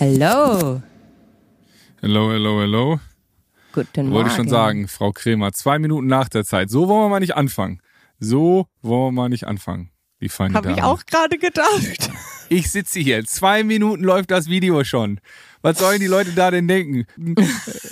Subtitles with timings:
[0.00, 0.80] Hello.
[2.00, 3.00] Hello, hello, hello.
[3.74, 4.14] Guten Morgen.
[4.14, 6.70] Wollte ich schon sagen, Frau Kremer, zwei Minuten nach der Zeit.
[6.70, 7.82] So wollen wir mal nicht anfangen.
[8.18, 9.90] So wollen wir mal nicht anfangen.
[10.22, 10.88] Die feine Habe ich Dame.
[10.88, 12.10] auch gerade gedacht.
[12.48, 15.20] Ich sitze hier, zwei Minuten läuft das Video schon.
[15.60, 17.04] Was sollen die Leute da denn denken?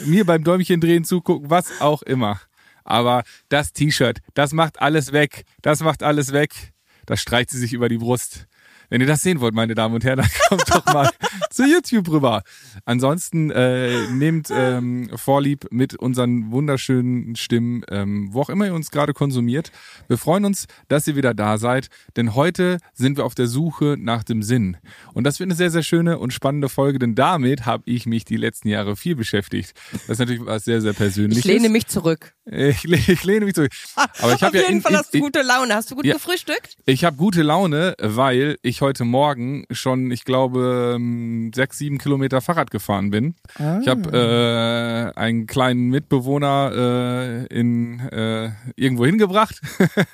[0.07, 2.41] Mir beim Däumchen drehen zugucken, was auch immer.
[2.85, 5.45] Aber das T-Shirt, das macht alles weg.
[5.61, 6.73] Das macht alles weg.
[7.05, 8.49] Das streicht sie sich über die Brust.
[8.89, 11.11] Wenn ihr das sehen wollt, meine Damen und Herren, dann kommt doch mal
[11.59, 12.43] zu YouTube rüber.
[12.85, 18.93] Ansonsten äh, nehmt ähm, Vorlieb mit unseren wunderschönen Stimmen, ähm, wo auch immer ihr uns
[18.93, 19.73] gerade konsumiert.
[20.07, 23.97] Wir freuen uns, dass ihr wieder da seid, denn heute sind wir auf der Suche
[23.99, 24.77] nach dem Sinn.
[25.15, 28.25] Und das wird eine sehr, sehr schöne und spannende Folge, denn damit habe ich mich
[28.25, 29.73] die letzten Jahre viel beschäftigt.
[29.93, 31.45] Das ist natürlich was sehr, sehr Persönliches.
[31.45, 32.35] Ich lehne mich zurück.
[32.47, 33.73] Ich, le- ich lehne mich zurück.
[33.97, 35.75] Aber ich Auf habe ja jeden in, Fall hast du gute Laune.
[35.75, 36.15] Hast du gut Ja.
[36.15, 36.77] gefrühstückt?
[36.87, 42.41] ich habe gute Laune, weil ich heute Morgen schon, ich glaube, ähm, sechs, sieben Kilometer
[42.41, 43.35] Fahrrad gefahren bin.
[43.59, 43.79] Ah.
[43.81, 49.61] Ich habe äh, einen kleinen Mitbewohner äh, in äh, irgendwo hingebracht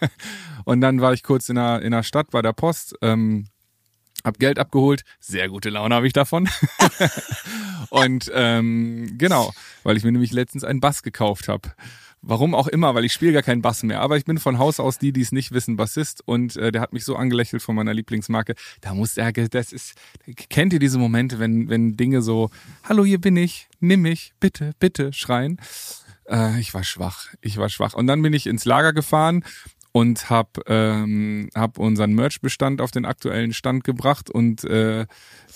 [0.64, 2.96] und dann war ich kurz in der in der Stadt bei der Post.
[3.02, 3.46] Ähm,
[4.24, 6.48] hab Geld abgeholt, sehr gute Laune habe ich davon.
[7.90, 11.72] und ähm, genau, weil ich mir nämlich letztens einen Bass gekauft habe.
[12.26, 14.00] Warum auch immer, weil ich spiele gar keinen Bass mehr.
[14.00, 16.22] Aber ich bin von Haus aus die, die es nicht wissen, Bassist.
[16.26, 18.54] Und äh, der hat mich so angelächelt von meiner Lieblingsmarke.
[18.80, 19.94] Da muss er, das ist,
[20.48, 22.48] kennt ihr diese Momente, wenn, wenn Dinge so,
[22.84, 25.60] hallo, hier bin ich, nimm mich, bitte, bitte, schreien.
[26.26, 27.92] Äh, ich war schwach, ich war schwach.
[27.92, 29.44] Und dann bin ich ins Lager gefahren
[29.96, 35.06] und hab ähm, hab unseren Merch-Bestand auf den aktuellen Stand gebracht und äh,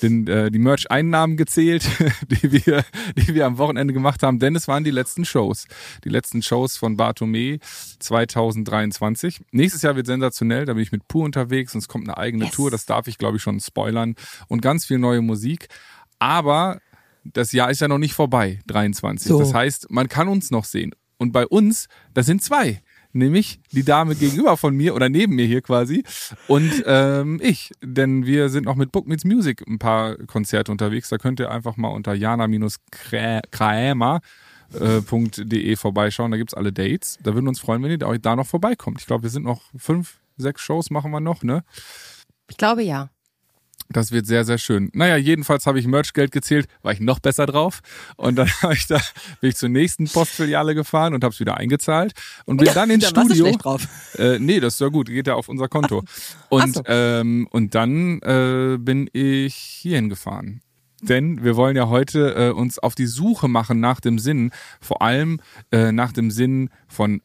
[0.01, 1.85] den, äh, die Merch-Einnahmen gezählt,
[2.29, 2.85] die wir,
[3.17, 5.67] die wir am Wochenende gemacht haben, denn es waren die letzten Shows.
[6.05, 7.59] Die letzten Shows von Bartome
[7.99, 9.41] 2023.
[9.51, 12.45] Nächstes Jahr wird sensationell, da bin ich mit Pur unterwegs und es kommt eine eigene
[12.45, 12.55] Yes.
[12.55, 14.15] Tour, das darf ich glaube ich schon spoilern
[14.47, 15.67] und ganz viel neue Musik.
[16.21, 16.81] Aber
[17.25, 19.27] das Jahr ist ja noch nicht vorbei, 23.
[19.27, 19.41] So.
[19.41, 20.95] Das heißt, man kann uns noch sehen.
[21.17, 22.81] Und bei uns, das sind zwei.
[23.13, 26.05] Nämlich die Dame gegenüber von mir oder neben mir hier quasi
[26.47, 27.71] und ähm, ich.
[27.83, 31.09] Denn wir sind noch mit Book Meets Music ein paar Konzerte unterwegs.
[31.09, 32.13] Da könnt ihr einfach mal unter
[34.71, 36.31] jana-kramer.de vorbeischauen.
[36.31, 37.19] Da gibt's alle Dates.
[37.23, 39.01] Da würden uns freuen, wenn ihr da- da noch vorbeikommt.
[39.01, 41.65] Ich glaube, wir sind noch fünf, sechs Shows machen wir noch, ne?
[42.51, 43.11] Ich glaube ja.
[43.91, 44.91] Das wird sehr, sehr schön.
[44.93, 47.81] Naja, jedenfalls habe ich Merchgeld gezählt, war ich noch besser drauf.
[48.17, 49.01] Und dann habe ich da,
[49.41, 52.13] bin ich zur nächsten Postfiliale gefahren und habe es wieder eingezahlt
[52.45, 53.57] und bin dann ins da warst du Studio.
[53.57, 53.89] drauf.
[54.19, 56.05] Äh, nee, das ist ja gut, geht ja auf unser Konto.
[56.51, 56.83] Und, so.
[56.87, 60.61] ähm, und dann äh, bin ich hierhin gefahren.
[61.01, 64.51] Denn wir wollen ja heute äh, uns auf die Suche machen nach dem Sinn,
[64.81, 65.41] vor allem
[65.71, 67.23] äh, nach dem Sinn von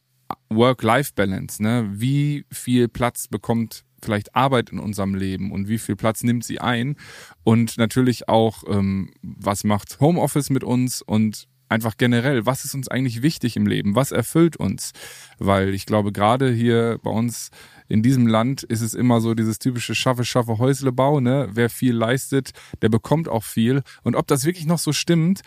[0.48, 1.62] Work-Life-Balance.
[1.62, 1.90] Ne?
[1.92, 6.60] Wie viel Platz bekommt vielleicht Arbeit in unserem Leben und wie viel Platz nimmt sie
[6.60, 6.96] ein?
[7.42, 12.88] Und natürlich auch, ähm, was macht Homeoffice mit uns und einfach generell, was ist uns
[12.88, 13.94] eigentlich wichtig im Leben?
[13.96, 14.92] Was erfüllt uns?
[15.38, 17.50] Weil ich glaube, gerade hier bei uns
[17.88, 21.48] in diesem Land ist es immer so dieses typische Schaffe, Schaffe, Häuslebau, ne?
[21.52, 23.82] Wer viel leistet, der bekommt auch viel.
[24.02, 25.42] Und ob das wirklich noch so stimmt,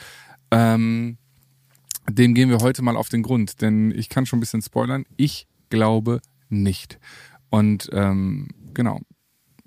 [0.52, 1.18] ähm,
[2.10, 3.62] dem gehen wir heute mal auf den Grund.
[3.62, 7.00] Denn ich kann schon ein bisschen spoilern, ich glaube nicht.
[7.50, 9.00] Und ähm, genau.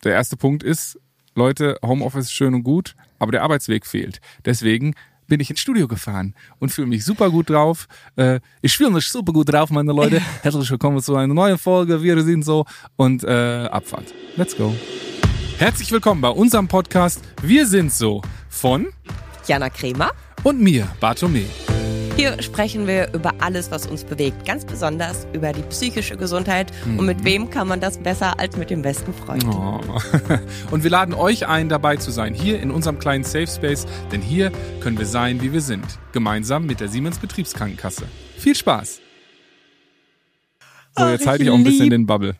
[0.04, 0.98] Der erste Punkt ist,
[1.34, 4.20] Leute, Homeoffice ist schön und gut, aber der Arbeitsweg fehlt.
[4.44, 4.94] Deswegen
[5.26, 7.86] bin ich ins Studio gefahren und fühle mich super gut drauf.
[8.16, 10.20] Äh, ich fühle mich super gut drauf, meine Leute.
[10.42, 12.02] Herzlich willkommen zu einer neuen Folge.
[12.02, 12.64] Wir sind so
[12.96, 14.12] und äh, Abfahrt.
[14.36, 14.74] Let's go.
[15.58, 18.88] Herzlich willkommen bei unserem Podcast Wir sind so von
[19.46, 20.10] Jana Kremer.
[20.42, 21.44] und mir, Bartome.
[22.16, 24.44] Hier sprechen wir über alles, was uns bewegt.
[24.44, 26.70] Ganz besonders über die psychische Gesundheit.
[26.84, 27.06] Und Mhm.
[27.06, 29.44] mit wem kann man das besser als mit dem besten Freund?
[29.46, 29.80] Oh.
[30.70, 34.20] Und wir laden euch ein, dabei zu sein, hier in unserem kleinen Safe Space, denn
[34.20, 38.04] hier können wir sein, wie wir sind, gemeinsam mit der Siemens Betriebskrankenkasse.
[38.36, 39.00] Viel Spaß!
[40.98, 42.34] So, jetzt halte ich auch ein bisschen den Bubble.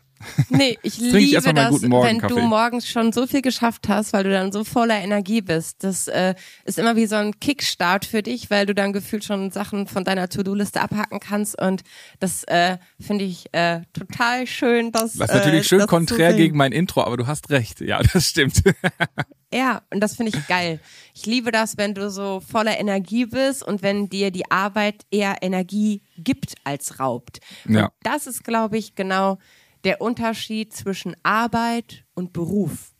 [0.49, 4.23] Nee, ich ich liebe meinen das, wenn du morgens schon so viel geschafft hast, weil
[4.23, 5.83] du dann so voller Energie bist.
[5.83, 9.51] Das äh, ist immer wie so ein Kickstart für dich, weil du dann gefühlt schon
[9.51, 11.59] Sachen von deiner To-Do-Liste abhaken kannst.
[11.59, 11.83] Und
[12.19, 14.91] das äh, finde ich äh, total schön.
[14.91, 17.49] Dass, Das ist natürlich äh, schön das zu konträr gegen mein Intro, aber du hast
[17.49, 17.81] recht.
[17.81, 18.61] Ja, das stimmt.
[19.53, 20.79] Ja, und das finde ich geil.
[21.13, 25.37] Ich liebe das, wenn du so voller Energie bist und wenn dir die Arbeit eher
[25.41, 27.39] Energie gibt als raubt.
[27.67, 27.85] Ja.
[27.85, 29.39] Und das ist, glaube ich, genau
[29.83, 32.90] der Unterschied zwischen Arbeit und Beruf.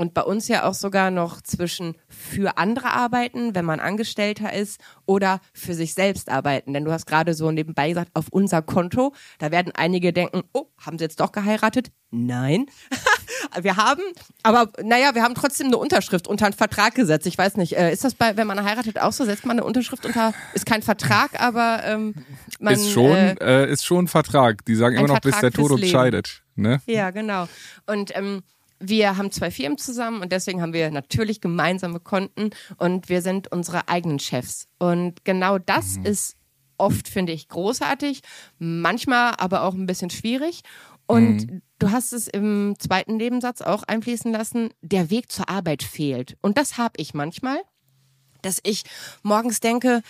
[0.00, 4.80] Und bei uns ja auch sogar noch zwischen für andere arbeiten, wenn man Angestellter ist,
[5.04, 6.72] oder für sich selbst arbeiten.
[6.72, 10.68] Denn du hast gerade so nebenbei gesagt, auf unser Konto, da werden einige denken, oh,
[10.78, 11.92] haben sie jetzt doch geheiratet?
[12.10, 12.64] Nein.
[13.60, 14.00] wir haben,
[14.42, 17.26] aber naja, wir haben trotzdem eine Unterschrift unter einen Vertrag gesetzt.
[17.26, 19.26] Ich weiß nicht, äh, ist das bei, wenn man heiratet auch so?
[19.26, 22.14] Setzt man eine Unterschrift unter, ist kein Vertrag, aber ähm,
[22.58, 24.64] man, ist schon, äh, äh, ist schon ein Vertrag.
[24.64, 26.42] Die sagen immer noch, Vertrag bis der Tod uns scheidet.
[26.54, 26.80] Ne?
[26.86, 27.48] Ja, genau.
[27.86, 28.42] Und ähm,
[28.80, 33.52] wir haben zwei Firmen zusammen und deswegen haben wir natürlich gemeinsame Konten und wir sind
[33.52, 34.66] unsere eigenen Chefs.
[34.78, 36.06] Und genau das mhm.
[36.06, 36.36] ist
[36.78, 38.22] oft, finde ich, großartig,
[38.58, 40.62] manchmal aber auch ein bisschen schwierig.
[41.06, 41.62] Und mhm.
[41.78, 46.36] du hast es im zweiten Nebensatz auch einfließen lassen, der Weg zur Arbeit fehlt.
[46.40, 47.60] Und das habe ich manchmal,
[48.42, 48.84] dass ich
[49.22, 50.02] morgens denke,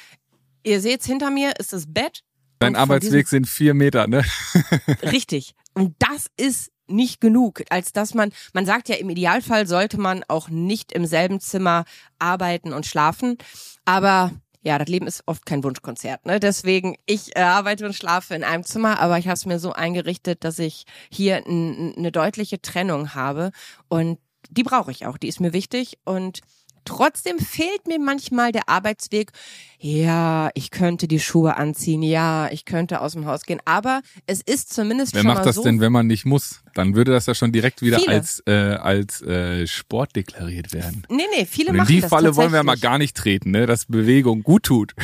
[0.63, 2.23] ihr seht hinter mir ist das Bett.
[2.61, 4.23] Dein Arbeitsweg sind vier Meter, ne?
[5.03, 5.55] Richtig.
[5.75, 10.25] Und das ist nicht genug, als dass man, man sagt ja, im Idealfall sollte man
[10.29, 11.85] auch nicht im selben Zimmer
[12.19, 13.39] arbeiten und schlafen.
[13.85, 14.33] Aber
[14.63, 16.27] ja, das Leben ist oft kein Wunschkonzert.
[16.27, 16.39] Ne?
[16.39, 19.73] Deswegen, ich äh, arbeite und schlafe in einem Zimmer, aber ich habe es mir so
[19.73, 23.53] eingerichtet, dass ich hier eine deutliche Trennung habe.
[23.89, 24.19] Und
[24.51, 25.99] die brauche ich auch, die ist mir wichtig.
[26.05, 26.41] Und
[26.85, 29.33] Trotzdem fehlt mir manchmal der Arbeitsweg.
[29.79, 32.03] Ja, ich könnte die Schuhe anziehen.
[32.03, 33.61] Ja, ich könnte aus dem Haus gehen.
[33.65, 36.63] Aber es ist zumindest Wer schon macht das so denn, wenn man nicht muss?
[36.75, 38.13] Dann würde das ja schon direkt wieder viele.
[38.17, 41.05] als äh, als äh, Sport deklariert werden.
[41.09, 41.91] Nee, nee, viele Und machen das.
[41.91, 43.67] In die das Falle wollen wir mal gar nicht treten, ne?
[43.67, 44.95] Dass Bewegung gut tut.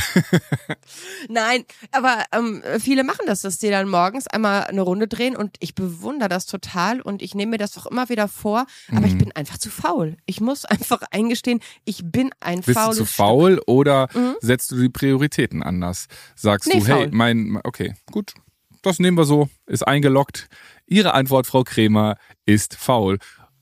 [1.28, 5.56] Nein, aber ähm, viele machen das, dass sie dann morgens einmal eine Runde drehen und
[5.60, 9.06] ich bewundere das total und ich nehme mir das auch immer wieder vor, aber mhm.
[9.06, 10.16] ich bin einfach zu faul.
[10.26, 13.68] Ich muss einfach eingestehen, ich bin ein Bist faules du zu faul Stück.
[13.68, 14.34] oder mhm.
[14.40, 16.06] setzt du die Prioritäten anders?
[16.34, 16.98] Sagst nee, du, faul.
[16.98, 18.34] hey, mein, okay, gut,
[18.82, 20.48] das nehmen wir so, ist eingeloggt.
[20.86, 23.18] Ihre Antwort, Frau Kremer, ist faul.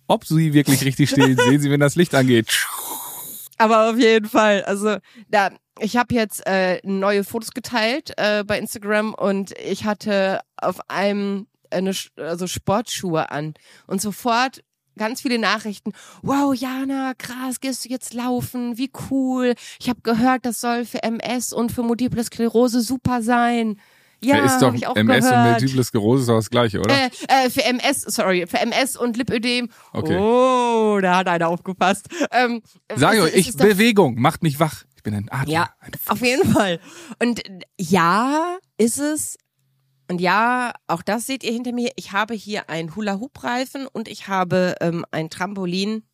[0.07, 2.67] Ob Sie wirklich richtig stehen, sehen Sie, wenn das Licht angeht.
[3.57, 4.97] Aber auf jeden Fall, also
[5.29, 10.91] da, ich habe jetzt äh, neue Fotos geteilt äh, bei Instagram und ich hatte auf
[10.91, 13.55] einem eine also Sportschuhe an
[13.87, 14.63] und sofort
[14.97, 15.93] ganz viele Nachrichten.
[16.23, 18.79] Wow, Jana, krass, gehst du jetzt laufen?
[18.79, 19.55] Wie cool.
[19.81, 23.81] Ich habe gehört, das soll für MS und für Multiple Sklerose super sein.
[24.23, 25.47] Ja, ist doch ich auch MS gehört.
[25.47, 26.95] und Multiple Sklerose ist doch das gleiche, oder?
[26.95, 29.69] Äh, äh, für MS, sorry, für MS und Lipödem.
[29.93, 30.17] Okay.
[30.19, 32.09] Oh, da hat einer aufgepasst.
[32.31, 32.63] Ähm,
[32.95, 34.85] Sag ich ich, Bewegung macht mich wach.
[34.97, 35.53] Ich bin ein Adler.
[35.53, 35.71] Ja,
[36.09, 36.81] auf jeden Fall.
[37.21, 37.43] Und
[37.79, 39.37] ja, ist es,
[40.11, 41.91] und ja, auch das seht ihr hinter mir.
[41.97, 46.05] Ich habe hier einen Hula-Hoop-Reifen und ich habe ähm, ein Trampolin.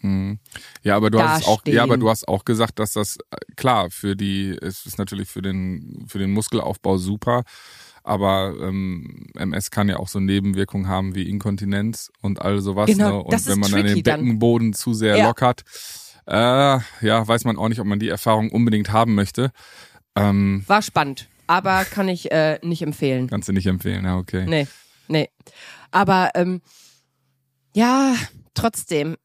[0.00, 0.38] Hm.
[0.82, 3.90] Ja, aber du hast auch, ja, aber du hast auch gesagt, dass das äh, klar
[3.90, 7.42] für die, es ist natürlich für den für den Muskelaufbau super,
[8.04, 12.86] aber ähm, MS kann ja auch so Nebenwirkungen haben wie Inkontinenz und all sowas.
[12.86, 13.22] Genau, ne?
[13.24, 15.26] Und das wenn man dann den Beckenboden zu sehr ja.
[15.26, 15.62] lockert,
[16.26, 16.32] äh,
[17.00, 19.50] ja, weiß man auch nicht, ob man die Erfahrung unbedingt haben möchte.
[20.14, 23.26] Ähm, War spannend aber kann ich äh, nicht empfehlen.
[23.28, 24.44] Kannst du nicht empfehlen, ja, okay.
[24.46, 24.68] Nee,
[25.08, 25.28] nee.
[25.90, 26.60] Aber ähm,
[27.74, 28.14] ja,
[28.54, 29.16] trotzdem.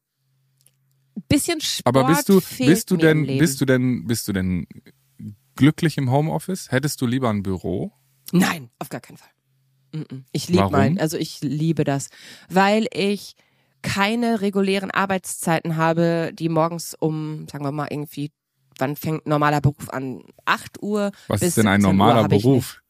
[1.28, 4.32] Bisschen Sport Aber bist du, fehlt bist du mir denn, bist du denn, bist du
[4.32, 4.66] denn
[5.56, 6.70] glücklich im Homeoffice?
[6.70, 7.92] Hättest du lieber ein Büro?
[8.32, 9.28] Nein, auf gar keinen Fall.
[10.32, 12.08] Ich liebe mein, also ich liebe das,
[12.48, 13.36] weil ich
[13.82, 18.32] keine regulären Arbeitszeiten habe, die morgens um, sagen wir mal, irgendwie
[18.78, 20.24] wann fängt normaler Beruf an?
[20.46, 21.12] 8 Uhr.
[21.28, 22.80] Was bis ist denn ein 17 Uhr normaler Beruf?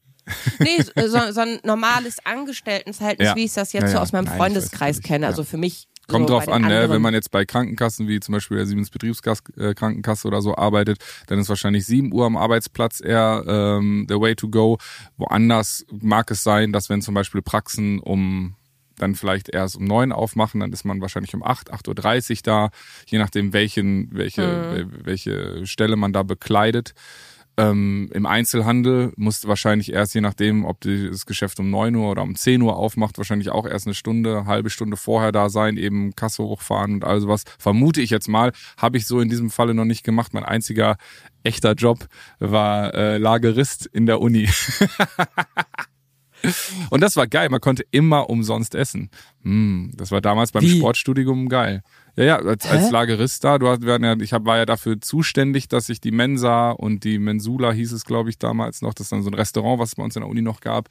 [0.59, 3.35] Nee, so, so ein normales Angestelltenverhältnis, Ja.
[3.35, 5.25] wie ich das jetzt Ja, so aus meinem Nein, Freundeskreis kenne.
[5.25, 5.29] ja.
[5.29, 5.87] Also für mich.
[6.07, 6.69] Kommt so drauf an, ne?
[6.89, 11.39] wenn man jetzt bei Krankenkassen wie zum Beispiel der Siemens Betriebskrankenkasse oder so arbeitet, dann
[11.39, 14.77] ist wahrscheinlich 7 Uhr am Arbeitsplatz eher ähm, der Way to go.
[15.17, 18.55] Woanders mag es sein, dass wenn zum Beispiel Praxen um
[18.97, 22.69] dann vielleicht erst um neun aufmachen, dann ist man wahrscheinlich um 8, 8.30 Uhr da,
[23.07, 26.93] je nachdem welchen, welche, wel- welche Stelle man da bekleidet.
[27.57, 32.11] Ähm, Im Einzelhandel musst du wahrscheinlich erst, je nachdem, ob das Geschäft um 9 Uhr
[32.11, 35.77] oder um 10 Uhr aufmacht, wahrscheinlich auch erst eine Stunde, halbe Stunde vorher da sein,
[35.77, 37.43] eben Kasse hochfahren und all sowas.
[37.57, 40.33] Vermute ich jetzt mal, habe ich so in diesem Falle noch nicht gemacht.
[40.33, 40.97] Mein einziger
[41.43, 42.07] echter Job
[42.39, 44.49] war äh, Lagerist in der Uni.
[46.89, 49.09] Und das war geil, man konnte immer umsonst essen.
[49.41, 50.77] Hm, das war damals beim Wie?
[50.77, 51.81] Sportstudium geil.
[52.17, 52.91] Ja, ja, als, als?
[52.91, 56.11] Lagerist da, du hast, wir ja, ich hab, war ja dafür zuständig, dass ich die
[56.11, 58.93] Mensa und die Mensula hieß es, glaube ich, damals noch.
[58.93, 60.87] Das ist dann so ein Restaurant, was es bei uns in der Uni noch gab.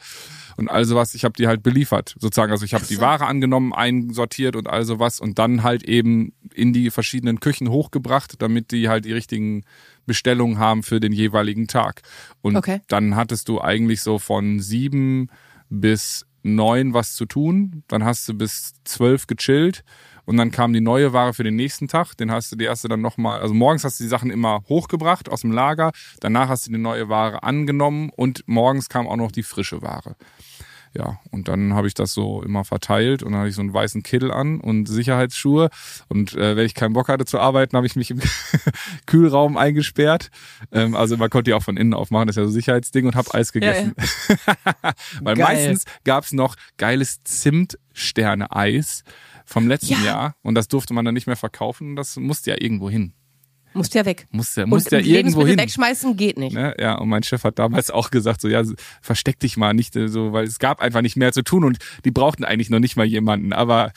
[0.57, 2.53] Und all sowas, ich habe die halt beliefert, sozusagen.
[2.53, 6.75] Also ich habe die Ware angenommen, einsortiert und all sowas und dann halt eben in
[6.75, 9.65] die verschiedenen Küchen hochgebracht, damit die halt die richtigen
[10.05, 12.03] Bestellungen haben für den jeweiligen Tag.
[12.43, 12.83] Und Okay.
[12.89, 15.31] dann hattest du eigentlich so von sieben
[15.71, 17.83] bis neun was zu tun.
[17.89, 19.83] Dann hast du bis zwölf gechillt
[20.25, 22.17] und dann kam die neue Ware für den nächsten Tag.
[22.17, 25.29] Den hast du die erste dann nochmal, also morgens hast du die Sachen immer hochgebracht
[25.29, 29.33] aus dem Lager, danach hast du die neue Ware angenommen und morgens kam auch noch
[29.33, 30.17] die frische Ware.
[30.97, 33.75] Ja, und dann habe ich das so immer verteilt und dann hatte ich so einen
[33.75, 35.69] weißen Kittel an und Sicherheitsschuhe.
[36.09, 38.21] Und äh, wenn ich keinen Bock hatte zu arbeiten, habe ich mich im
[39.07, 40.31] Kühlraum eingesperrt.
[40.71, 43.07] Ähm, also man konnte die auch von innen aufmachen, das ist ja so ein Sicherheitsding
[43.07, 43.97] und habe Eis gegessen.
[43.99, 44.47] Ja,
[44.85, 44.93] ja.
[45.23, 45.45] Weil Geil.
[45.45, 49.03] meistens gab's noch geiles Zimtsterne-Eis
[49.45, 50.05] vom letzten ja.
[50.05, 53.13] Jahr und das durfte man dann nicht mehr verkaufen das musste ja irgendwo hin.
[53.75, 54.29] Musst ja weg.
[54.31, 55.59] Musst ja, musst ja irgendwo hin.
[55.59, 56.55] wegschmeißen geht nicht.
[56.55, 56.77] Ne?
[56.79, 58.63] Ja, und mein Chef hat damals auch gesagt, so, ja,
[59.03, 61.79] versteck dich mal nicht äh, so, weil es gab einfach nicht mehr zu tun und
[62.05, 63.53] die brauchten eigentlich noch nicht mal jemanden.
[63.53, 63.93] Aber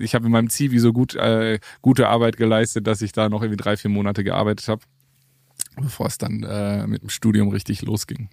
[0.00, 3.42] ich habe in meinem Zivi so gut, äh, gute Arbeit geleistet, dass ich da noch
[3.42, 4.82] irgendwie drei, vier Monate gearbeitet habe,
[5.76, 8.30] bevor es dann äh, mit dem Studium richtig losging.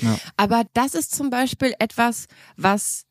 [0.00, 0.18] Ja.
[0.38, 3.04] Aber das ist zum Beispiel etwas, was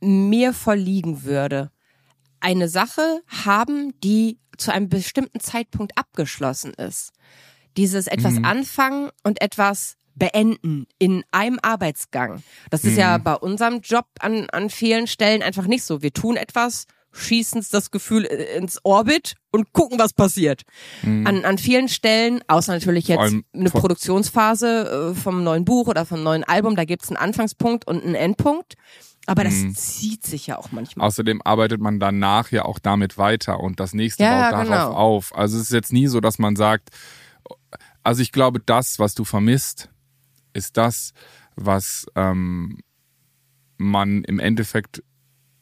[0.00, 1.70] mir vorliegen würde.
[2.40, 7.12] Eine Sache haben, die zu einem bestimmten Zeitpunkt abgeschlossen ist.
[7.76, 8.44] Dieses etwas mhm.
[8.44, 12.42] anfangen und etwas beenden in einem Arbeitsgang.
[12.70, 12.98] Das ist mhm.
[12.98, 16.02] ja bei unserem Job an, an vielen Stellen einfach nicht so.
[16.02, 20.62] Wir tun etwas, schießen das Gefühl ins Orbit und gucken, was passiert.
[21.02, 21.26] Mhm.
[21.26, 26.22] An, an vielen Stellen, außer natürlich jetzt eine Produktionsphase äh, vom neuen Buch oder vom
[26.22, 28.74] neuen Album, da gibt's einen Anfangspunkt und einen Endpunkt.
[29.26, 29.74] Aber das hm.
[29.74, 31.06] zieht sich ja auch manchmal.
[31.06, 34.92] Außerdem arbeitet man danach ja auch damit weiter und das nächste ja, baut darauf genau.
[34.92, 35.36] auf.
[35.36, 36.90] Also es ist jetzt nie so, dass man sagt,
[38.02, 39.90] also ich glaube, das, was du vermisst,
[40.52, 41.12] ist das,
[41.54, 42.78] was ähm,
[43.76, 45.02] man im Endeffekt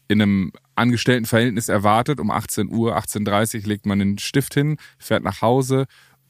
[0.08, 2.20] in einem Angestelltenverhältnis erwartet.
[2.20, 5.86] Um 18 Uhr, 18.30 Uhr legt man den Stift hin, fährt nach Hause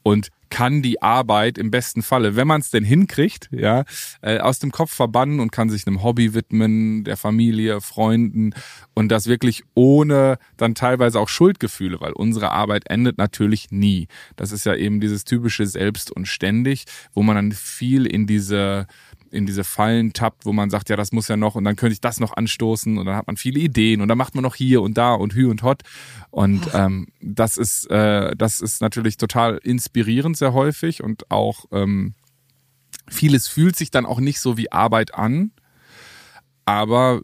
[0.08, 3.84] und kann die Arbeit im besten Falle, wenn man es denn hinkriegt, ja,
[4.22, 8.54] äh, aus dem Kopf verbannen und kann sich einem Hobby widmen, der Familie, Freunden
[8.94, 14.08] und das wirklich ohne dann teilweise auch Schuldgefühle, weil unsere Arbeit endet natürlich nie.
[14.36, 18.86] Das ist ja eben dieses typische Selbst und ständig, wo man dann viel in diese
[19.30, 21.92] in diese Fallen tappt, wo man sagt, ja, das muss ja noch und dann könnte
[21.92, 24.54] ich das noch anstoßen und dann hat man viele Ideen und dann macht man noch
[24.54, 25.82] hier und da und hü und hot
[26.30, 32.14] und ähm, das ist äh, das ist natürlich total inspirierend sehr häufig und auch ähm,
[33.08, 35.52] vieles fühlt sich dann auch nicht so wie Arbeit an,
[36.68, 37.22] aber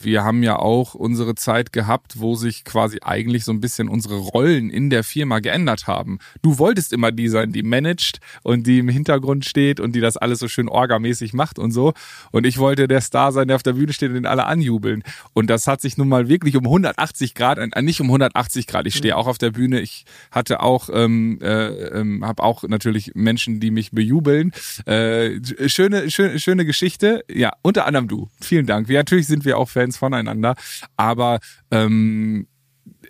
[0.00, 4.16] wir haben ja auch unsere Zeit gehabt, wo sich quasi eigentlich so ein bisschen unsere
[4.16, 6.20] Rollen in der Firma geändert haben.
[6.40, 10.16] Du wolltest immer die sein, die managt und die im Hintergrund steht und die das
[10.16, 11.94] alles so schön orgamäßig macht und so.
[12.30, 15.02] Und ich wollte der Star sein, der auf der Bühne steht und den alle anjubeln.
[15.34, 18.86] Und das hat sich nun mal wirklich um 180 Grad, äh, nicht um 180 Grad.
[18.86, 19.18] Ich stehe mhm.
[19.18, 19.80] auch auf der Bühne.
[19.80, 24.52] Ich hatte auch, ähm, äh, ähm, habe auch natürlich Menschen, die mich bejubeln.
[24.84, 27.24] Äh, schöne, schöne, schöne Geschichte.
[27.28, 28.28] Ja, unter anderem du.
[28.40, 28.75] Vielen Dank.
[28.76, 28.88] Dank.
[28.88, 30.54] Wir, natürlich sind wir auch Fans voneinander,
[30.96, 31.40] aber
[31.70, 32.46] ähm,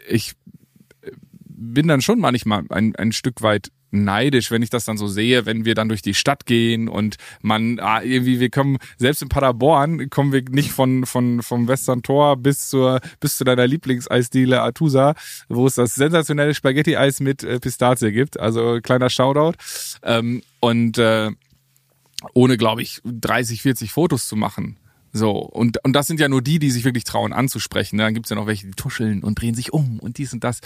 [0.08, 0.34] ich
[1.58, 5.46] bin dann schon manchmal ein, ein Stück weit neidisch, wenn ich das dann so sehe,
[5.46, 9.28] wenn wir dann durch die Stadt gehen und man ah, irgendwie wir kommen selbst in
[9.28, 14.60] Paderborn kommen wir nicht von von vom Western Tor bis zur bis zu deiner Lieblingseisdiele
[14.60, 15.14] Atusa,
[15.48, 19.56] wo es das sensationelle Spaghetti Eis mit äh, Pistazie gibt, also kleiner Shoutout
[20.02, 21.30] ähm, und äh,
[22.34, 24.78] ohne glaube ich 30 40 Fotos zu machen
[25.16, 27.96] so, und, und das sind ja nur die, die sich wirklich trauen anzusprechen.
[27.96, 28.02] Ne?
[28.02, 30.60] Dann gibt's ja noch welche, die tuscheln und drehen sich um und dies und das.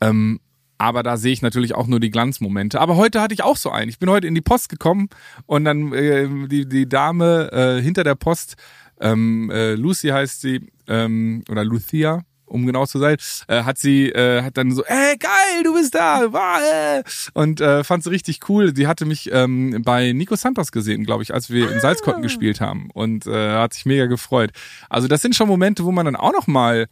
[0.00, 0.40] Ähm,
[0.78, 2.80] aber da sehe ich natürlich auch nur die Glanzmomente.
[2.80, 3.88] Aber heute hatte ich auch so einen.
[3.88, 5.08] Ich bin heute in die Post gekommen
[5.46, 8.56] und dann äh, die, die Dame äh, hinter der Post,
[9.00, 13.16] ähm, äh, Lucy heißt sie, ähm, oder Lucia, um genau zu sein,
[13.48, 17.02] äh, hat sie äh, hat dann so, ey geil, du bist da, war, äh.
[17.34, 18.74] und äh, fand sie richtig cool.
[18.74, 21.72] Sie hatte mich ähm, bei Nico Santos gesehen, glaube ich, als wir ah.
[21.72, 24.52] in Salzkotten gespielt haben und äh, hat sich mega gefreut.
[24.88, 26.86] Also das sind schon Momente, wo man dann auch noch mal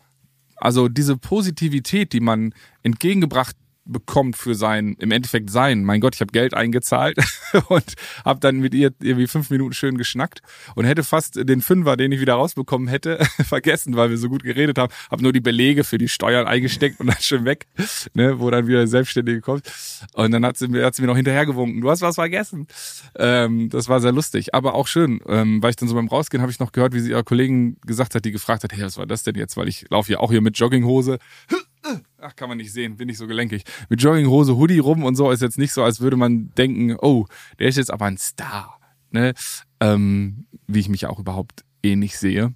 [0.57, 5.85] also diese Positivität, die man entgegengebracht bekommt für sein, im Endeffekt sein.
[5.85, 7.19] Mein Gott, ich habe Geld eingezahlt
[7.69, 7.85] und
[8.25, 10.41] habe dann mit ihr irgendwie fünf Minuten schön geschnackt
[10.75, 14.43] und hätte fast den Fünfer, den ich wieder rausbekommen hätte, vergessen, weil wir so gut
[14.43, 14.93] geredet haben.
[15.11, 17.67] Habe nur die Belege für die Steuern eingesteckt und dann schon weg,
[18.15, 19.71] ne, wo dann wieder der Selbstständige kommt.
[20.15, 22.67] Und dann hat sie mir, hat sie mir noch hinterhergewunken, du hast was vergessen.
[23.17, 26.41] Ähm, das war sehr lustig, aber auch schön, ähm, weil ich dann so beim Rausgehen
[26.41, 28.97] habe ich noch gehört, wie sie ihrer Kollegin gesagt hat, die gefragt hat, hey, was
[28.97, 29.57] war das denn jetzt?
[29.57, 31.19] Weil ich laufe ja auch hier mit Jogginghose
[32.19, 33.65] ach, kann man nicht sehen, bin ich so gelenkig.
[33.89, 37.27] Mit Jogginghose, Hoodie rum und so ist jetzt nicht so, als würde man denken, oh,
[37.59, 38.81] der ist jetzt aber ein Star.
[39.11, 39.35] Ne?
[39.81, 42.55] Ähm, wie ich mich auch überhaupt eh nicht sehe,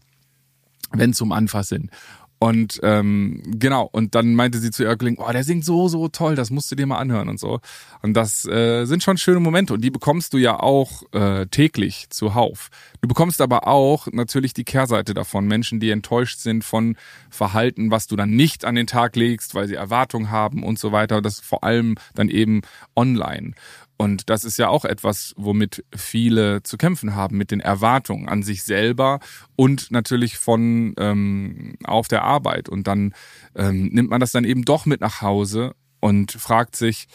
[0.92, 1.90] wenn es um Anfass sind.
[2.38, 6.36] Und ähm, genau, und dann meinte sie zu Erkling, oh, der singt so, so toll,
[6.36, 7.60] das musst du dir mal anhören und so.
[8.00, 12.10] Und das äh, sind schon schöne Momente und die bekommst du ja auch äh, täglich
[12.10, 12.68] zuhauf.
[13.00, 16.96] Du bekommst aber auch natürlich die Kehrseite davon, Menschen, die enttäuscht sind von
[17.28, 20.92] Verhalten, was du dann nicht an den Tag legst, weil sie Erwartungen haben und so
[20.92, 21.20] weiter.
[21.20, 22.62] Das vor allem dann eben
[22.94, 23.54] online.
[24.00, 28.44] Und das ist ja auch etwas, womit viele zu kämpfen haben, mit den Erwartungen an
[28.44, 29.18] sich selber
[29.56, 32.68] und natürlich von ähm, auf der Arbeit.
[32.68, 33.12] Und dann
[33.56, 37.08] ähm, nimmt man das dann eben doch mit nach Hause und fragt sich,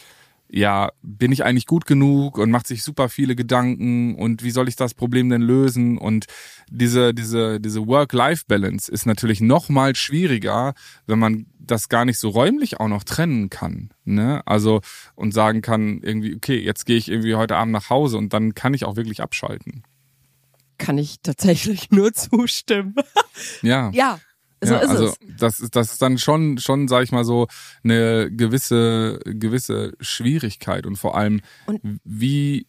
[0.48, 4.68] ja, bin ich eigentlich gut genug und macht sich super viele Gedanken und wie soll
[4.68, 5.98] ich das Problem denn lösen?
[5.98, 6.26] Und
[6.70, 10.74] diese, diese, diese Work-Life-Balance ist natürlich noch mal schwieriger,
[11.06, 13.90] wenn man das gar nicht so räumlich auch noch trennen kann.
[14.04, 14.42] Ne?
[14.46, 14.80] Also
[15.14, 18.54] und sagen kann, irgendwie, okay, jetzt gehe ich irgendwie heute Abend nach Hause und dann
[18.54, 19.82] kann ich auch wirklich abschalten.
[20.78, 22.94] Kann ich tatsächlich nur zustimmen.
[23.62, 23.90] Ja.
[23.92, 24.20] Ja,
[24.66, 25.18] so ja, ist also es.
[25.38, 27.46] das ist das ist dann schon schon sag ich mal so
[27.82, 32.66] eine gewisse gewisse Schwierigkeit und vor allem Und- wie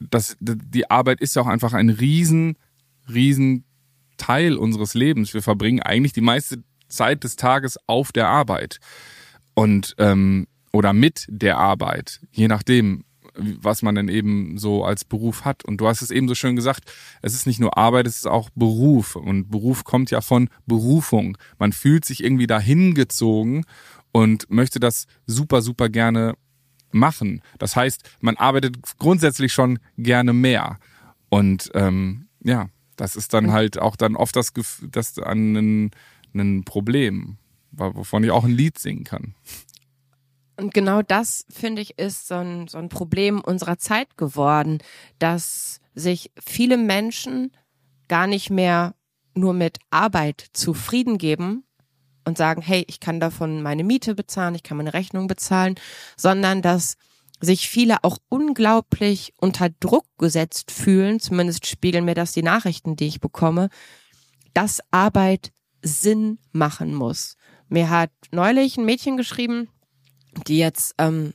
[0.00, 2.56] das die Arbeit ist ja auch einfach ein riesen
[3.08, 3.64] riesen
[4.16, 5.32] Teil unseres Lebens.
[5.32, 8.80] Wir verbringen eigentlich die meiste Zeit des Tages auf der Arbeit
[9.54, 13.04] und ähm, oder mit der Arbeit, je nachdem,
[13.38, 15.64] was man denn eben so als Beruf hat.
[15.64, 16.90] Und du hast es eben so schön gesagt,
[17.22, 19.16] es ist nicht nur Arbeit, es ist auch Beruf.
[19.16, 21.38] Und Beruf kommt ja von Berufung.
[21.58, 23.64] Man fühlt sich irgendwie dahin gezogen
[24.12, 26.34] und möchte das super, super gerne
[26.90, 27.42] machen.
[27.58, 30.78] Das heißt, man arbeitet grundsätzlich schon gerne mehr.
[31.28, 35.90] Und ähm, ja, das ist dann halt auch dann oft das, Gef- das an ein,
[36.34, 37.36] ein Problem,
[37.70, 39.34] wovon ich auch ein Lied singen kann.
[40.58, 44.78] Und genau das, finde ich, ist so ein, so ein Problem unserer Zeit geworden,
[45.20, 47.52] dass sich viele Menschen
[48.08, 48.96] gar nicht mehr
[49.34, 51.62] nur mit Arbeit zufrieden geben
[52.24, 55.76] und sagen, hey, ich kann davon meine Miete bezahlen, ich kann meine Rechnung bezahlen,
[56.16, 56.96] sondern dass
[57.40, 63.06] sich viele auch unglaublich unter Druck gesetzt fühlen, zumindest spiegeln mir das die Nachrichten, die
[63.06, 63.68] ich bekomme,
[64.54, 67.36] dass Arbeit Sinn machen muss.
[67.68, 69.68] Mir hat neulich ein Mädchen geschrieben,
[70.46, 71.32] die jetzt ähm,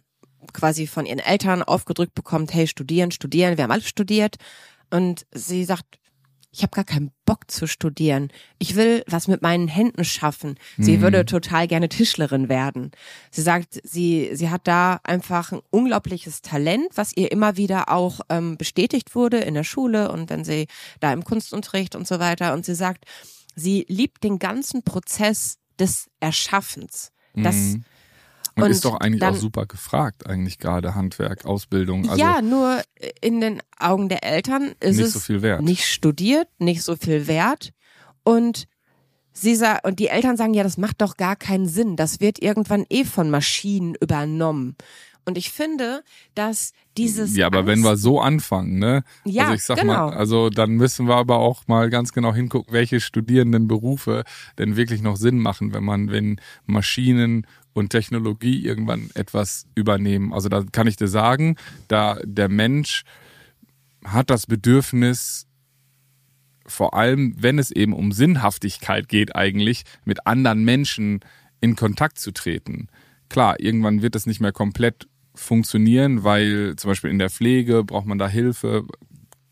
[0.54, 4.36] quasi von ihren Eltern aufgedrückt bekommt, hey, studieren, studieren, wir haben alle studiert.
[4.90, 6.00] Und sie sagt,
[6.56, 8.30] ich habe gar keinen Bock zu studieren.
[8.60, 10.60] Ich will was mit meinen Händen schaffen.
[10.78, 12.92] Sie würde total gerne Tischlerin werden.
[13.32, 18.20] Sie sagt, sie, sie hat da einfach ein unglaubliches Talent, was ihr immer wieder auch
[18.30, 20.68] ähm, bestätigt wurde in der Schule und wenn sie
[21.00, 22.54] da im Kunstunterricht und so weiter.
[22.54, 23.06] Und sie sagt,
[23.56, 27.12] sie liebt den ganzen Prozess des Erschaffens.
[27.34, 27.84] Das, Mhm.
[28.56, 32.08] Und, Und ist doch eigentlich dann- auch super gefragt, eigentlich gerade Handwerk, Ausbildung.
[32.10, 32.82] Also ja, nur
[33.20, 35.62] in den Augen der Eltern ist nicht es so viel wert.
[35.64, 37.72] nicht studiert, nicht so viel wert
[38.24, 38.66] und
[39.32, 42.40] sie sa und die Eltern sagen ja, das macht doch gar keinen Sinn, das wird
[42.44, 44.76] irgendwann eh von Maschinen übernommen.
[45.26, 46.04] Und ich finde,
[46.36, 49.04] dass dieses ja, aber Angst, wenn wir so anfangen, ne?
[49.24, 50.10] Ja, also ich sag genau.
[50.10, 54.24] mal, also dann müssen wir aber auch mal ganz genau hingucken, welche Studierendenberufe
[54.58, 60.34] denn wirklich noch Sinn machen, wenn man, wenn Maschinen und Technologie irgendwann etwas übernehmen.
[60.34, 61.56] Also da kann ich dir sagen,
[61.88, 63.04] da der Mensch
[64.04, 65.48] hat das Bedürfnis,
[66.66, 71.22] vor allem wenn es eben um Sinnhaftigkeit geht eigentlich, mit anderen Menschen
[71.62, 72.90] in Kontakt zu treten.
[73.30, 78.06] Klar, irgendwann wird das nicht mehr komplett funktionieren, weil zum Beispiel in der Pflege braucht
[78.06, 78.86] man da Hilfe,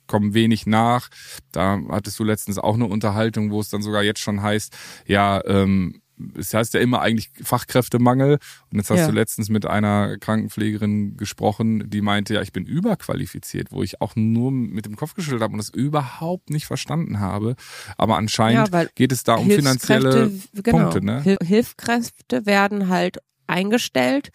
[0.08, 1.08] kommen wenig nach.
[1.52, 4.76] Da hattest du letztens auch eine Unterhaltung, wo es dann sogar jetzt schon heißt,
[5.08, 6.02] ja, ähm,
[6.38, 8.38] es heißt ja immer eigentlich Fachkräftemangel.
[8.72, 9.08] Und jetzt hast Ja.
[9.08, 14.16] du letztens mit einer Krankenpflegerin gesprochen, die meinte, ja, ich bin überqualifiziert, wo ich auch
[14.16, 17.56] nur mit dem Kopf geschüttelt habe und das überhaupt nicht verstanden habe.
[17.98, 21.24] Aber anscheinend Ja, geht es da um finanzielle genau, Punkte, ne?
[21.24, 23.18] Hil Hilfskräfte werden halt
[23.48, 24.30] eingestellt,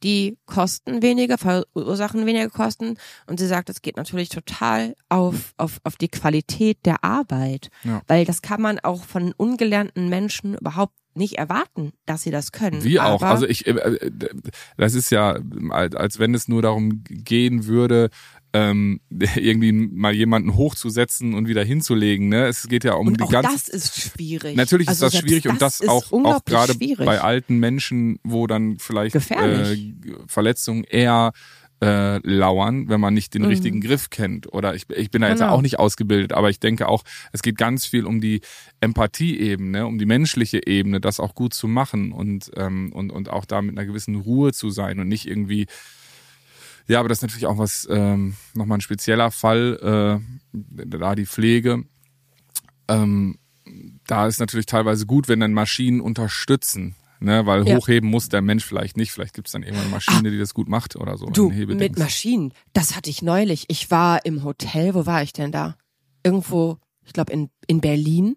[0.00, 2.96] die kosten weniger, verursachen weniger Kosten.
[3.26, 7.68] Und sie sagt, es geht natürlich total auf, auf, auf die Qualität der Arbeit.
[7.84, 8.02] Ja.
[8.06, 12.84] Weil das kann man auch von ungelernten Menschen überhaupt nicht erwarten, dass sie das können.
[12.84, 13.22] Wie auch.
[13.22, 14.10] Also ich, äh, äh,
[14.76, 15.38] das ist ja,
[15.70, 18.10] als wenn es nur darum gehen würde,
[18.56, 19.00] ähm,
[19.36, 22.28] irgendwie mal jemanden hochzusetzen und wieder hinzulegen.
[22.28, 22.46] Ne?
[22.46, 23.48] Es geht ja um und die auch ganze.
[23.52, 24.56] das ist schwierig.
[24.56, 28.78] Natürlich Also ist das schwierig und das auch, auch gerade bei alten Menschen, wo dann
[28.78, 29.14] vielleicht.
[29.30, 29.76] Äh,
[30.26, 31.32] Verletzungen eher
[31.84, 33.48] äh, lauern, wenn man nicht den Mhm.
[33.48, 34.50] richtigen Griff kennt.
[34.54, 35.52] Oder ich, ich bin da jetzt Genau.
[35.52, 38.40] auch nicht ausgebildet, aber ich denke auch, es geht ganz viel um die
[38.80, 43.44] Empathieebene, um die menschliche Ebene, das auch gut zu machen und, ähm, und, und auch
[43.44, 45.66] da mit einer gewissen Ruhe zu sein und nicht irgendwie
[46.88, 50.20] ja, aber das ist natürlich auch was, ähm, nochmal ein spezieller Fall,
[50.52, 51.84] äh, da die Pflege.
[52.88, 53.38] Ähm,
[54.06, 56.94] da ist natürlich teilweise gut, wenn dann Maschinen unterstützen.
[57.18, 57.76] Ne, weil Ja.
[57.78, 59.10] hochheben muss der Mensch vielleicht nicht.
[59.10, 61.24] Vielleicht gibt's dann irgendwanne eine Maschine, die das gut macht oder so.
[61.30, 63.64] Du, mit Maschinen, das hatte ich neulich.
[63.68, 65.76] Ich war im Hotel, wo war ich denn da?
[66.22, 68.36] Irgendwo, ich glaube in, in Berlin.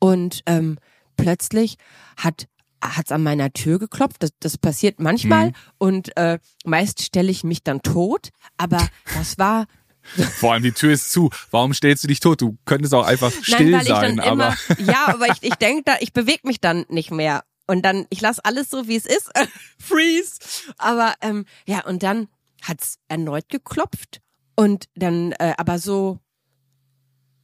[0.00, 0.78] Und ähm,
[1.16, 1.76] plötzlich
[2.16, 2.48] hat
[2.82, 4.22] hat's an meiner Tür geklopft.
[4.22, 5.52] Das, das passiert manchmal.
[5.78, 8.30] Und äh, meist stelle ich mich dann tot.
[8.56, 9.66] Aber das war
[10.38, 11.30] Vor allem die Tür ist zu.
[11.50, 12.40] Warum stellst du dich tot?
[12.40, 15.42] Du könntest auch einfach still Nein, weil sein, ich dann aber immer, ja, aber ich,
[15.42, 17.44] ich denke da, ich bewege mich dann nicht mehr.
[17.66, 19.30] Und dann, ich lasse alles so, wie es ist.
[19.78, 20.38] Freeze.
[20.78, 22.28] Aber ähm, ja, und dann
[22.62, 24.20] hat's erneut geklopft.
[24.56, 26.18] Und dann, äh, aber so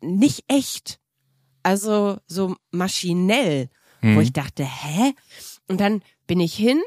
[0.01, 0.99] nicht echt.
[1.63, 3.71] Also so maschinell,
[4.17, 5.13] wo ich dachte, hä?
[5.69, 6.81] Und dann bin ich hin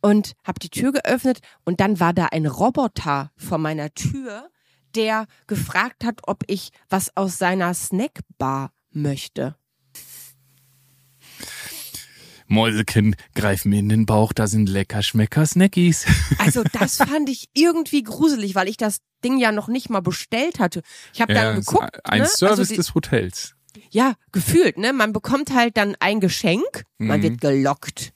[0.00, 4.48] und habe die Tür geöffnet und dann war da ein Roboter vor meiner Tür,
[4.94, 9.56] der gefragt hat, ob ich was aus seiner Snackbar möchte.
[12.46, 16.04] Mäusekind, greif mir in den Bauch, da sind lecker Schmecker Snackies.
[16.38, 20.58] Also das fand ich irgendwie gruselig, weil ich das Ding ja noch nicht mal bestellt
[20.58, 20.82] hatte.
[21.14, 22.26] Ich habe Ja, dann geguckt, ein ne?
[22.26, 23.54] Service also die, des Hotels.
[23.90, 24.92] Ja gefühlt, ne?
[24.92, 27.22] Man bekommt halt dann ein Geschenk, man Mhm.
[27.24, 28.12] wird gelockt.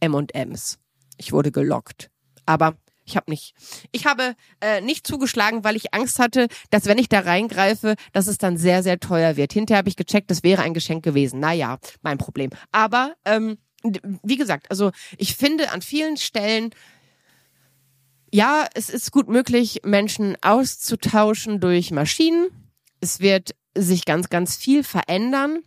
[0.00, 0.78] M&Ms.
[1.16, 2.10] Ich wurde gelockt,
[2.46, 3.54] aber ich habe nicht,
[3.92, 8.26] ich habe äh, nicht zugeschlagen, weil ich Angst hatte, dass wenn ich da reingreife, dass
[8.26, 9.52] es dann sehr sehr teuer wird.
[9.52, 11.40] Hinterher habe ich gecheckt, das wäre ein Geschenk gewesen.
[11.40, 12.50] Naja, mein Problem.
[12.72, 13.58] Aber ähm,
[14.22, 16.70] wie gesagt, also ich finde an vielen Stellen
[18.34, 22.48] ja, es ist gut möglich, Menschen auszutauschen durch Maschinen.
[23.00, 25.60] Es wird sich ganz, ganz viel verändern.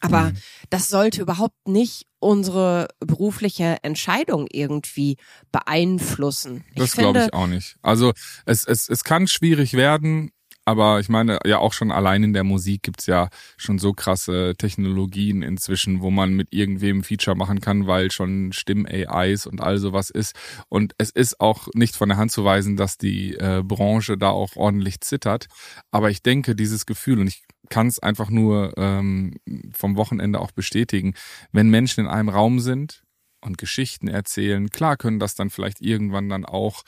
[0.00, 0.32] Aber
[0.70, 5.16] das sollte überhaupt nicht unsere berufliche Entscheidung irgendwie
[5.52, 6.64] beeinflussen.
[6.74, 7.76] Das ich glaube finde, ich auch nicht.
[7.82, 8.12] Also
[8.46, 10.30] es, es, es kann schwierig werden,
[10.70, 14.54] aber ich meine, ja auch schon allein in der Musik gibt's ja schon so krasse
[14.56, 20.10] Technologien inzwischen, wo man mit irgendwem Feature machen kann, weil schon Stimm-AIs und all sowas
[20.10, 20.36] ist.
[20.68, 24.28] Und es ist auch nicht von der Hand zu weisen, dass die äh, Branche da
[24.28, 25.48] auch ordentlich zittert.
[25.90, 29.34] Aber ich denke, dieses Gefühl, und ich kann es einfach nur ähm,
[29.72, 31.14] vom Wochenende auch bestätigen,
[31.50, 33.02] wenn Menschen in einem Raum sind
[33.40, 36.84] und Geschichten erzählen, klar können das dann vielleicht irgendwann dann auch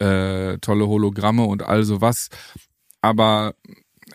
[0.00, 2.28] äh, tolle Hologramme und all sowas.
[3.00, 3.54] Aber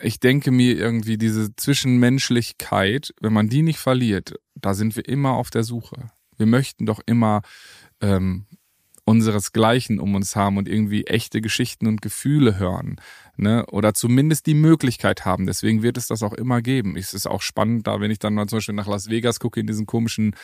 [0.02, 5.34] ich denke mir irgendwie diese Zwischenmenschlichkeit, wenn man die nicht verliert, da sind wir immer
[5.34, 6.12] auf der Suche.
[6.38, 7.41] Wir möchten doch immer
[8.02, 8.45] ähm,
[9.06, 12.95] unseresgleichen um uns haben und irgendwie echte Geschichten und Gefühle hören,
[13.38, 13.65] ne?
[13.67, 15.45] Oder zumindest die Möglichkeit haben.
[15.45, 16.98] Deswegen wird es das auch immer geben.
[16.98, 19.60] Es ist auch spannend, da wenn ich dann mal zum Beispiel nach Las Vegas gucke
[19.60, 20.36] in diesen komischen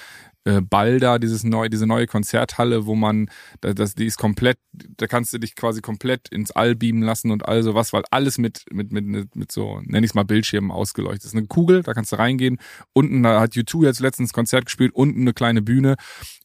[0.46, 3.30] äh, Ball da, dieses neue, diese neue Konzerthalle, wo man,
[3.62, 7.32] da- das, die ist komplett, da kannst du dich quasi komplett ins All beamen lassen
[7.32, 11.26] und all sowas, weil alles mit, mit, mit, mit, so, nenn ich's mal Bildschirmen ausgeleuchtet
[11.26, 11.36] ist.
[11.36, 12.58] Eine Kugel, da kannst du reingehen.
[12.94, 15.96] Unten, da hat U2 jetzt letztens Konzert gespielt, unten eine kleine Bühne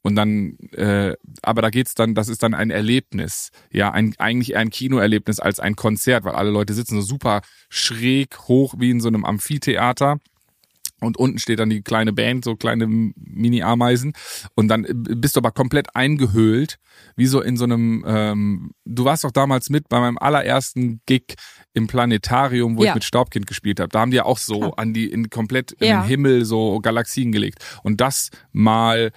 [0.03, 4.53] und dann, äh, aber da geht's dann, das ist dann ein Erlebnis, ja, ein, eigentlich
[4.53, 8.91] eher ein Kinoerlebnis als ein Konzert, weil alle Leute sitzen so super schräg hoch wie
[8.91, 10.19] in so einem Amphitheater.
[11.01, 14.15] Und unten steht dann die kleine Band, so kleine Mini-Ameisen.
[14.55, 16.79] Und dann bist du aber komplett eingehüllt,
[17.17, 21.35] wie so in so einem, ähm, du warst doch damals mit bei meinem allerersten Gig
[21.75, 22.91] im Planetarium, wo Ja.
[22.91, 23.91] ich mit Staubkind gespielt habe.
[23.91, 26.01] Da haben die ja auch so an die, in komplett Ja.
[26.01, 27.59] den Himmel so Galaxien gelegt.
[27.83, 29.13] Und das mal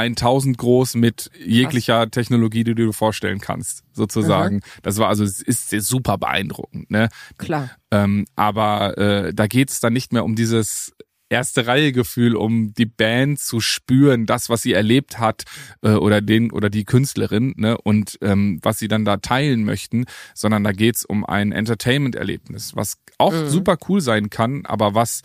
[0.00, 4.60] 1000 groß mit jeglicher Technologie, die du dir vorstellen kannst, sozusagen.
[4.82, 7.08] Das war also, es ist super beeindruckend, ne?
[7.38, 7.70] klar.
[7.90, 10.92] Ähm, aber äh, da geht es dann nicht mehr um dieses
[11.30, 15.44] erste Reihe Gefühl, um die Band zu spüren, das, was sie erlebt hat
[15.82, 20.04] äh, oder den oder die Künstlerin, ne, und ähm, was sie dann da teilen möchten,
[20.34, 25.22] sondern da geht's um ein Entertainment-Erlebnis, was auch super cool sein kann, aber was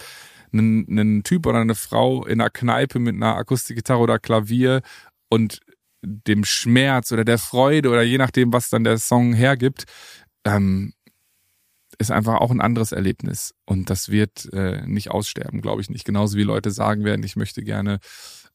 [0.54, 4.82] ein, ein Typ oder eine Frau in einer Kneipe mit einer Akustikgitarre oder Klavier
[5.30, 5.62] und
[6.02, 9.86] dem Schmerz oder der Freude oder je nachdem, was dann der Song hergibt,
[10.46, 10.94] ähm,
[11.98, 13.54] ist einfach auch ein anderes Erlebnis.
[13.66, 16.06] Und das wird äh, nicht aussterben, glaube ich nicht.
[16.06, 18.00] Genauso wie Leute sagen werden, ich möchte gerne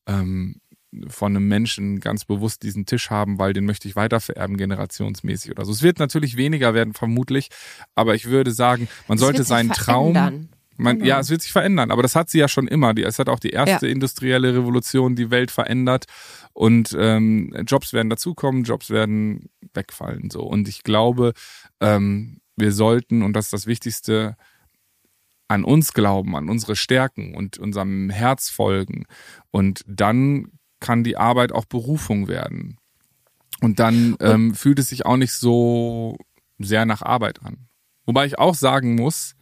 [0.06, 0.60] ähm,
[1.08, 5.64] von einem Menschen ganz bewusst diesen Tisch haben, weil den möchte ich weitervererben, generationsmäßig oder
[5.64, 5.72] so.
[5.72, 7.48] Es wird natürlich weniger werden, vermutlich,
[7.94, 10.48] aber ich würde sagen, man Es sollte seinen Traum.
[10.80, 11.08] Man, Genau.
[11.08, 12.94] Ja, es wird sich verändern, aber das hat sie ja schon immer.
[12.94, 16.06] Die, es hat auch die erste industrielle Revolution die Welt verändert
[16.52, 20.30] und ähm, Jobs werden dazukommen, Jobs werden wegfallen.
[20.30, 21.32] So und ich glaube,
[21.80, 24.36] ähm, wir sollten und das ist das Wichtigste
[25.48, 29.06] an uns glauben, an unsere Stärken und unserem Herz folgen
[29.50, 32.78] und dann kann die Arbeit auch Berufung werden
[33.60, 36.16] und dann ähm, fühlt es sich auch nicht so
[36.58, 37.68] sehr nach Arbeit an.
[38.06, 39.34] Wobei ich auch sagen muss,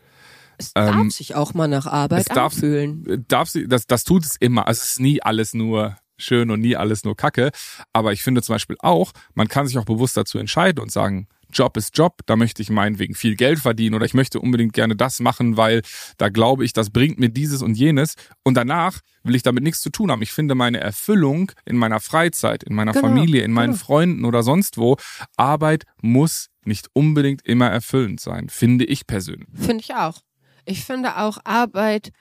[0.59, 3.25] Es darf ähm, sich auch mal nach Arbeit darf, anfühlen.
[3.29, 4.67] Darf sie, das, das tut es immer.
[4.67, 7.51] Also es ist nie alles nur schön und nie alles nur Kacke.
[7.93, 11.29] Aber ich finde zum Beispiel auch, man kann sich auch bewusst dazu entscheiden und sagen,
[11.53, 14.97] Job ist Job, da möchte ich meinetwegen viel Geld verdienen oder ich möchte unbedingt gerne
[14.97, 15.83] das machen, weil
[16.19, 19.81] da glaube ich, das bringt mir dieses und jenes und danach will ich damit nichts
[19.81, 20.23] zu tun haben.
[20.23, 23.85] Ich finde meine Erfüllung in meiner Freizeit, in meiner genau, Familie, in meinen genau.
[23.85, 24.97] Freunden oder sonst wo.
[25.37, 29.49] Arbeit muss nicht unbedingt immer erfüllend sein, finde ich persönlich.
[29.55, 30.21] Finde ich auch.
[30.69, 32.13] Ich finde auch Arbeit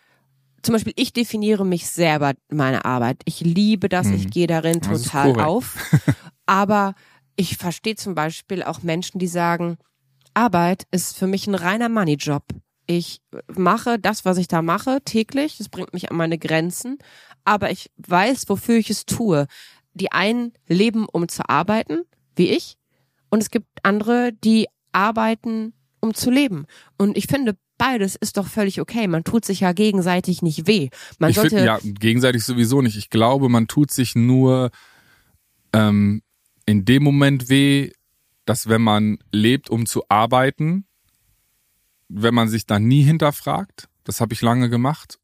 [0.62, 3.21] zum Beispiel, ich definiere mich selber meine Arbeit.
[3.25, 4.15] Ich liebe das, hm.
[4.15, 5.77] ich gehe darin total auf.
[6.45, 6.95] Aber
[7.36, 9.77] ich verstehe zum Beispiel auch Menschen, die sagen,
[10.33, 12.43] Arbeit ist für mich ein reiner Moneyjob.
[12.86, 15.57] Ich mache das, was ich da mache, täglich.
[15.57, 16.97] Das bringt mich an meine Grenzen.
[17.45, 19.47] Aber ich weiß, wofür ich es tue.
[19.93, 22.01] Die einen leben, um zu arbeiten,
[22.36, 22.77] wie ich.
[23.29, 26.65] Und es gibt andere, die arbeiten, um zu leben.
[26.97, 29.07] Und ich finde, beides ist doch völlig okay.
[29.07, 30.89] Man tut sich ja gegenseitig nicht weh.
[31.19, 32.97] Man ich sollte find, ja, gegenseitig sowieso nicht.
[32.97, 34.71] Ich glaube, man tut sich nur
[35.73, 36.21] ähm,
[36.65, 37.91] in dem Moment weh,
[38.45, 40.85] dass wenn man lebt, um zu arbeiten,
[42.09, 45.19] wenn man sich dann nie hinterfragt, das habe ich lange gemacht,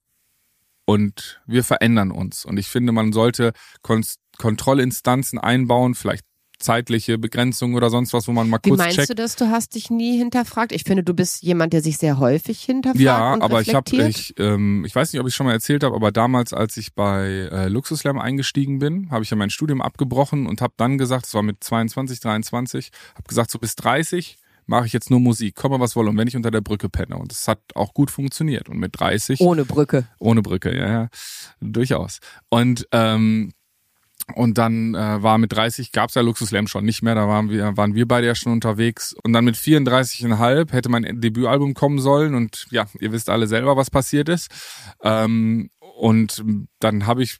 [0.85, 2.45] und wir verändern uns.
[2.45, 4.03] Und ich finde, man sollte Kon
[4.37, 6.25] Kontrollinstanzen einbauen, vielleicht
[6.63, 9.09] zeitliche Begrenzung oder sonst was, wo man mal kurz Wie meinst checkt.
[9.09, 9.35] du das?
[9.35, 10.71] Du hast dich nie hinterfragt?
[10.71, 12.99] Ich finde, du bist jemand, der sich sehr häufig hinterfragt.
[12.99, 14.09] Ja, und aber reflektiert.
[14.09, 16.53] ich habe, ich, ähm, ich weiß nicht, ob ich schon mal erzählt habe, aber damals,
[16.53, 20.73] als ich bei äh, Luxuslam eingestiegen bin, habe ich ja mein Studium abgebrochen und habe
[20.77, 25.09] dann gesagt, es war mit 22, 23, habe gesagt, so bis 30 mache ich jetzt
[25.09, 27.17] nur Musik, komme was wolle und wenn ich unter der Brücke penne.
[27.17, 28.69] Und das hat auch gut funktioniert.
[28.69, 29.41] Und mit 30.
[29.41, 30.07] Ohne Brücke.
[30.19, 31.09] Ohne Brücke, ja, ja.
[31.59, 32.19] Durchaus.
[32.49, 33.51] Und ähm,
[34.35, 37.75] und dann äh, war mit 30 gab's ja Luxuslam schon nicht mehr, da waren wir,
[37.75, 39.15] waren wir beide ja schon unterwegs.
[39.23, 43.75] Und dann mit 34,5 hätte mein Debütalbum kommen sollen und ja, ihr wisst alle selber,
[43.75, 44.49] was passiert ist.
[45.01, 46.43] Ähm, und
[46.79, 47.37] dann habe ich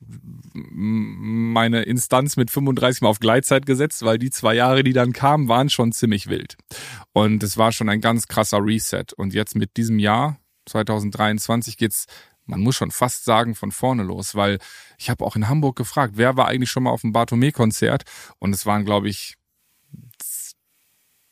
[0.54, 5.48] meine Instanz mit 35 mal auf Gleitzeit gesetzt, weil die zwei Jahre, die dann kamen,
[5.48, 6.58] waren schon ziemlich wild.
[7.14, 9.06] Und es war schon ein ganz krasser Reset.
[9.16, 12.06] Und jetzt mit diesem Jahr, 2023, geht's
[12.46, 14.60] man muss schon fast sagen, von vorne los, weil
[14.98, 18.04] ich habe auch in Hamburg gefragt, wer war eigentlich schon mal auf dem Bartholomä-Konzert
[18.40, 19.36] und es waren, glaube ich,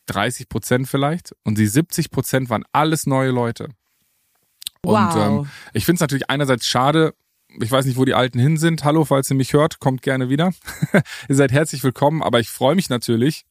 [0.08, 3.70] 30 Prozent vielleicht und die 70 Prozent waren alles neue Leute.
[4.84, 5.16] Und wow.
[5.16, 7.14] ähm, ich finde es natürlich einerseits schade,
[7.60, 8.84] ich weiß nicht, wo die Alten hin sind.
[8.84, 10.54] Hallo, falls ihr mich hört, kommt gerne wieder.
[11.30, 13.46] ihr seid herzlich willkommen, aber ich freue mich natürlich,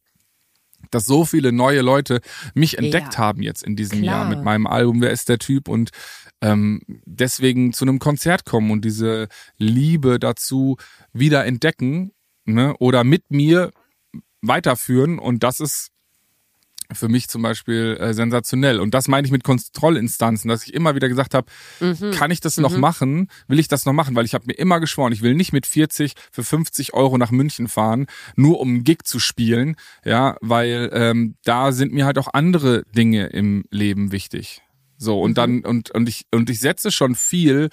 [0.90, 2.20] dass so viele neue Leute
[2.54, 4.22] mich entdeckt ja, haben jetzt in diesem klar.
[4.22, 5.90] Jahr mit meinem Album Wer ist der Typ und
[6.40, 10.76] ähm, deswegen zu einem Konzert kommen und diese Liebe dazu
[11.12, 12.12] wieder entdecken
[12.44, 13.70] ne, oder mit mir
[14.42, 15.90] weiterführen und das ist
[16.92, 18.80] für mich zum Beispiel äh, sensationell.
[18.80, 21.46] Und das meine ich mit Kontrollinstanzen, dass ich immer wieder gesagt habe,
[21.80, 22.10] mhm.
[22.12, 22.80] kann ich das noch mhm.
[22.80, 23.28] machen?
[23.46, 24.16] Will ich das noch machen?
[24.16, 27.30] Weil ich habe mir immer geschworen, ich will nicht mit 40 für 50 Euro nach
[27.30, 32.18] München fahren, nur um einen Gig zu spielen, ja, weil ähm, da sind mir halt
[32.18, 34.62] auch andere Dinge im Leben wichtig.
[35.00, 35.34] So, und mhm.
[35.34, 37.70] dann, und, und ich, und ich setze schon viel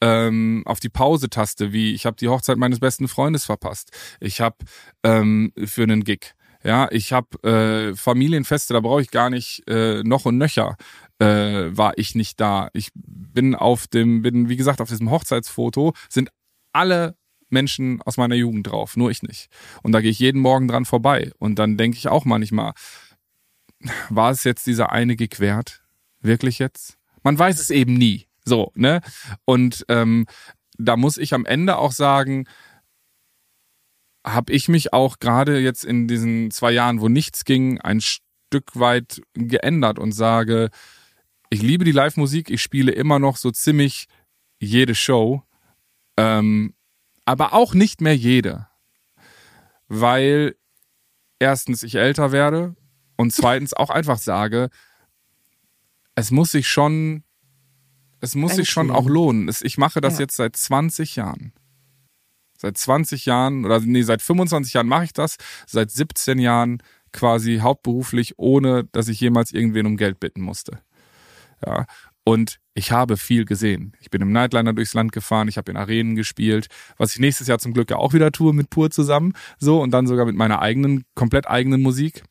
[0.00, 3.90] ähm, auf die Pause-Taste, wie ich habe die Hochzeit meines besten Freundes verpasst.
[4.20, 4.56] Ich habe
[5.04, 10.02] ähm, für einen Gig ja, ich habe äh, Familienfeste, da brauche ich gar nicht äh,
[10.02, 10.76] noch und nöcher.
[11.20, 12.70] Äh, war ich nicht da.
[12.72, 16.30] Ich bin auf dem, bin wie gesagt auf diesem Hochzeitsfoto sind
[16.72, 17.16] alle
[17.50, 19.48] Menschen aus meiner Jugend drauf, nur ich nicht.
[19.84, 21.30] Und da gehe ich jeden Morgen dran vorbei.
[21.38, 22.72] Und dann denke ich auch manchmal,
[24.08, 25.85] war es jetzt dieser eine Gig wert?
[26.20, 26.98] Wirklich jetzt?
[27.22, 28.26] Man weiß es eben nie.
[28.44, 29.00] So, ne?
[29.44, 30.26] Und ähm,
[30.78, 32.46] da muss ich am Ende auch sagen,
[34.24, 38.72] habe ich mich auch gerade jetzt in diesen zwei Jahren, wo nichts ging, ein Stück
[38.74, 40.70] weit geändert und sage,
[41.50, 44.06] ich liebe die Live-Musik, ich spiele immer noch so ziemlich
[44.58, 45.42] jede Show,
[46.16, 46.74] ähm,
[47.24, 48.66] aber auch nicht mehr jede,
[49.86, 50.56] weil
[51.38, 52.74] erstens ich älter werde
[53.16, 54.70] und zweitens auch einfach sage,
[56.16, 57.22] es muss sich schon,
[58.20, 59.50] es muss sich schon auch lohnen.
[59.62, 60.20] Ich mache das ja.
[60.20, 61.52] jetzt seit 20 Jahren.
[62.58, 65.36] Seit 20 Jahren oder nee, seit 25 Jahren mache ich das.
[65.66, 70.80] Seit 17 Jahren quasi hauptberuflich, ohne dass ich jemals irgendwen um Geld bitten musste.
[71.64, 71.86] Ja.
[72.24, 73.92] Und ich habe viel gesehen.
[74.00, 77.46] Ich bin im Nightliner durchs Land gefahren, ich habe in Arenen gespielt, was ich nächstes
[77.46, 79.34] Jahr zum Glück ja auch wieder tue mit Pur zusammen.
[79.58, 82.24] So, und dann sogar mit meiner eigenen, komplett eigenen Musik.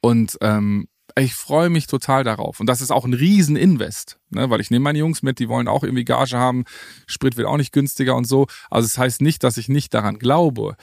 [0.00, 2.60] Und ähm, ich freue mich total darauf.
[2.60, 4.50] Und das ist auch ein Rieseninvest, ne?
[4.50, 6.64] weil ich nehme meine Jungs mit, die wollen auch irgendwie Gage haben.
[7.06, 8.46] Sprit wird auch nicht günstiger und so.
[8.70, 10.76] Also es das heißt nicht, dass ich nicht daran glaube.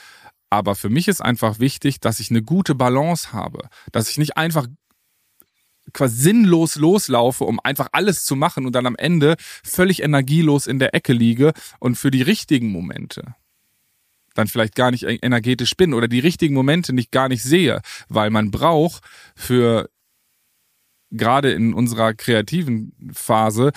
[0.50, 3.70] Aber für mich ist einfach wichtig, dass ich eine gute Balance habe.
[3.92, 4.68] Dass ich nicht einfach
[5.94, 10.80] quasi sinnlos loslaufe, um einfach alles zu machen und dann am Ende völlig energielos in
[10.80, 13.36] der Ecke liege und für die richtigen Momente
[14.36, 18.30] dann vielleicht gar nicht energetisch bin oder die richtigen Momente nicht gar nicht sehe, weil
[18.30, 19.04] man braucht
[19.36, 19.90] für
[21.12, 23.72] gerade in unserer kreativen Phase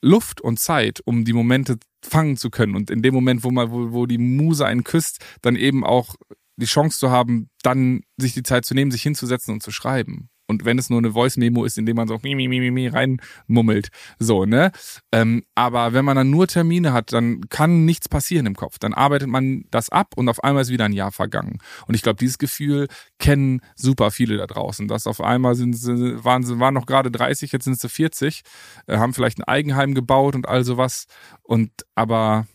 [0.00, 3.70] Luft und Zeit, um die Momente fangen zu können und in dem Moment, wo man,
[3.70, 6.14] wo, wo die Muse einen küsst, dann eben auch
[6.56, 10.28] die Chance zu haben, dann sich die Zeit zu nehmen, sich hinzusetzen und zu schreiben.
[10.48, 12.88] Und wenn es nur eine Voice-Memo ist, in dem man so mi, mi, mi, mi,
[12.88, 13.88] reinmummelt.
[14.18, 14.72] So, ne?
[15.12, 18.78] Ähm, aber wenn man dann nur Termine hat, dann kann nichts passieren im Kopf.
[18.78, 21.58] Dann arbeitet man das ab und auf einmal ist wieder ein Jahr vergangen.
[21.86, 24.88] Und ich glaube, dieses Gefühl kennen super viele da draußen.
[24.88, 28.42] Dass auf einmal sind sie, waren sie, waren noch gerade 30, jetzt sind sie 40,
[28.86, 31.06] äh, haben vielleicht ein Eigenheim gebaut und all sowas.
[31.42, 32.46] Und aber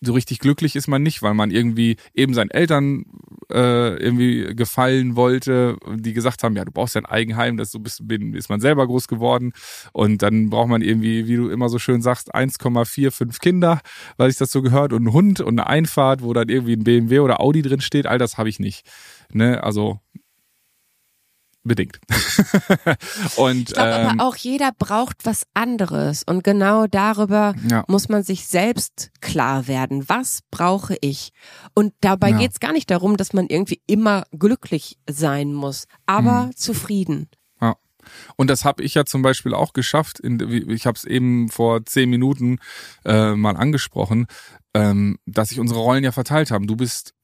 [0.00, 3.04] so richtig glücklich ist man nicht, weil man irgendwie eben seinen Eltern
[3.50, 7.80] äh, irgendwie gefallen wollte, die gesagt haben, ja, du brauchst ja ein Eigenheim, das so
[7.80, 9.52] bist, ist man selber groß geworden
[9.92, 13.80] und dann braucht man irgendwie, wie du immer so schön sagst, 1,45 Kinder,
[14.16, 16.84] weil sich das so gehört und einen Hund und eine Einfahrt, wo dann irgendwie ein
[16.84, 18.86] BMW oder Audi drin steht, all das habe ich nicht.
[19.32, 20.00] Ne, also
[21.68, 22.00] bedingt.
[23.36, 27.84] und ich glaube ähm, aber auch jeder braucht was anderes und genau darüber ja.
[27.88, 30.08] muss man sich selbst klar werden.
[30.08, 31.32] Was brauche ich?
[31.74, 32.38] Und dabei ja.
[32.38, 36.56] geht es gar nicht darum, dass man irgendwie immer glücklich sein muss, aber mhm.
[36.56, 37.28] zufrieden.
[37.60, 37.76] Ja.
[38.36, 40.20] Und das habe ich ja zum Beispiel auch geschafft.
[40.20, 42.58] ich habe es eben vor zehn Minuten
[43.04, 44.26] äh, mal angesprochen,
[44.74, 46.66] ähm, dass sich unsere Rollen ja verteilt haben.
[46.66, 47.14] Du bist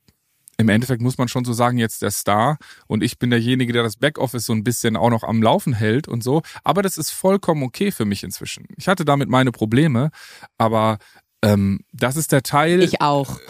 [0.56, 3.82] im Endeffekt muss man schon so sagen, jetzt der Star und ich bin derjenige, der
[3.82, 6.42] das Backoffice so ein bisschen auch noch am Laufen hält und so.
[6.62, 8.66] Aber das ist vollkommen okay für mich inzwischen.
[8.76, 10.10] Ich hatte damit meine Probleme,
[10.58, 10.98] aber
[11.44, 12.82] ähm, das ist der Teil.
[12.82, 13.38] Ich auch.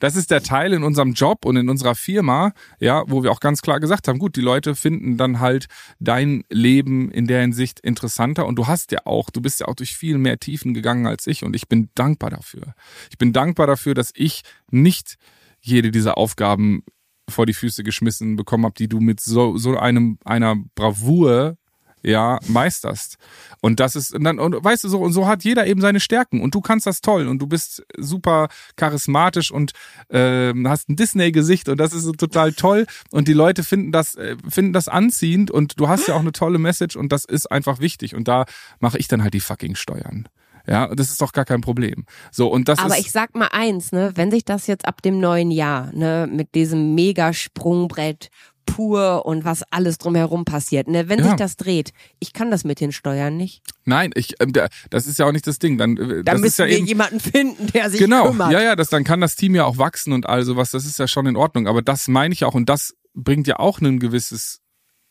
[0.00, 3.38] Das ist der Teil in unserem Job und in unserer Firma, ja, wo wir auch
[3.38, 5.66] ganz klar gesagt haben, gut, die Leute finden dann halt
[6.00, 9.76] dein Leben in der Hinsicht interessanter und du hast ja auch, du bist ja auch
[9.76, 12.74] durch viel mehr Tiefen gegangen als ich und ich bin dankbar dafür.
[13.10, 15.18] Ich bin dankbar dafür, dass ich nicht
[15.62, 16.84] jede dieser Aufgaben
[17.28, 21.56] vor die Füße geschmissen bekommen habe, die du mit so, so einem, einer Bravour
[22.02, 23.16] ja, meisterst.
[23.60, 26.00] Und das ist, und dann, und weißt du so, und so hat jeder eben seine
[26.00, 29.72] Stärken und du kannst das toll und du bist super charismatisch und
[30.08, 34.16] äh, hast ein Disney-Gesicht und das ist so total toll und die Leute finden das,
[34.16, 37.50] äh, finden das anziehend und du hast ja auch eine tolle Message und das ist
[37.50, 38.46] einfach wichtig und da
[38.80, 40.28] mache ich dann halt die fucking Steuern.
[40.66, 42.04] Ja, das ist doch gar kein Problem.
[42.30, 45.02] So, und das Aber ist ich sag mal eins, ne, wenn sich das jetzt ab
[45.02, 48.30] dem neuen Jahr, ne, mit diesem Mega-Sprungbrett
[48.66, 50.88] pur und was alles drumherum passiert.
[50.88, 51.08] Ne?
[51.08, 51.26] Wenn ja.
[51.26, 53.62] sich das dreht, ich kann das mit den Steuern nicht.
[53.84, 55.78] Nein, ich, äh, das ist ja auch nicht das Ding.
[55.78, 58.50] Dann, äh, dann müssen ja wir eben, jemanden finden, der sich genau, kümmert.
[58.50, 60.70] Genau, ja, ja, das, dann kann das Team ja auch wachsen und all sowas.
[60.70, 61.66] Das ist ja schon in Ordnung.
[61.66, 64.60] Aber das meine ich auch und das bringt ja auch ein gewisses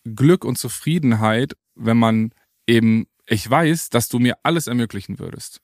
[0.04, 2.32] Glück und Zufriedenheit, wenn man
[2.68, 5.62] eben ich weiß, dass du mir alles ermöglichen würdest.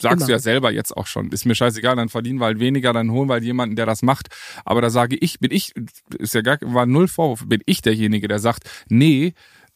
[0.00, 0.26] Sagst Immer.
[0.26, 1.30] du ja selber jetzt auch schon.
[1.30, 4.02] Ist mir scheißegal, dann verdienen wir halt weniger, dann holen wir halt jemanden, der das
[4.02, 4.28] macht.
[4.64, 5.72] Aber da sage ich, bin ich,
[6.18, 9.34] ist ja gar, war null Vorwurf, bin ich derjenige, der sagt, nee,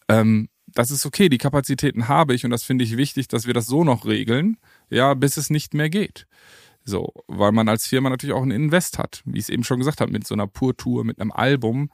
[0.08, 3.54] ähm, das ist okay, die Kapazitäten habe ich und das finde ich wichtig, dass wir
[3.54, 4.56] das so noch regeln,
[4.90, 6.26] ja, bis es nicht mehr geht.
[6.84, 9.78] So, weil man als Firma natürlich auch einen Invest hat, wie ich es eben schon
[9.78, 11.90] gesagt habe, mit so einer Pur-Tour, mit einem Album,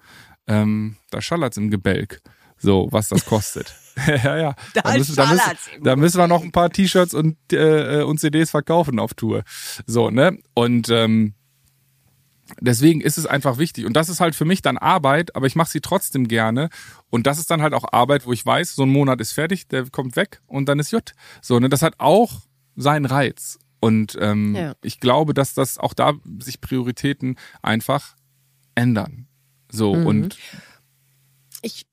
[0.46, 2.22] ähm, da schallert's im Gebälk.
[2.64, 3.74] So, was das kostet.
[4.06, 4.54] ja, ja.
[4.72, 8.18] Da, da, müssen, da, müssen, da müssen wir noch ein paar T-Shirts und, äh, und
[8.18, 9.44] CDs verkaufen auf Tour.
[9.86, 10.38] So, ne?
[10.54, 11.34] Und ähm,
[12.60, 13.84] deswegen ist es einfach wichtig.
[13.84, 16.70] Und das ist halt für mich dann Arbeit, aber ich mache sie trotzdem gerne.
[17.10, 19.68] Und das ist dann halt auch Arbeit, wo ich weiß, so ein Monat ist fertig,
[19.68, 21.12] der kommt weg und dann ist Jut.
[21.42, 21.68] So, ne?
[21.68, 22.40] Das hat auch
[22.76, 23.58] seinen Reiz.
[23.78, 24.72] Und ähm, ja.
[24.82, 28.16] ich glaube, dass das auch da sich Prioritäten einfach
[28.74, 29.26] ändern.
[29.70, 30.06] So mhm.
[30.06, 30.38] und
[31.60, 31.86] ich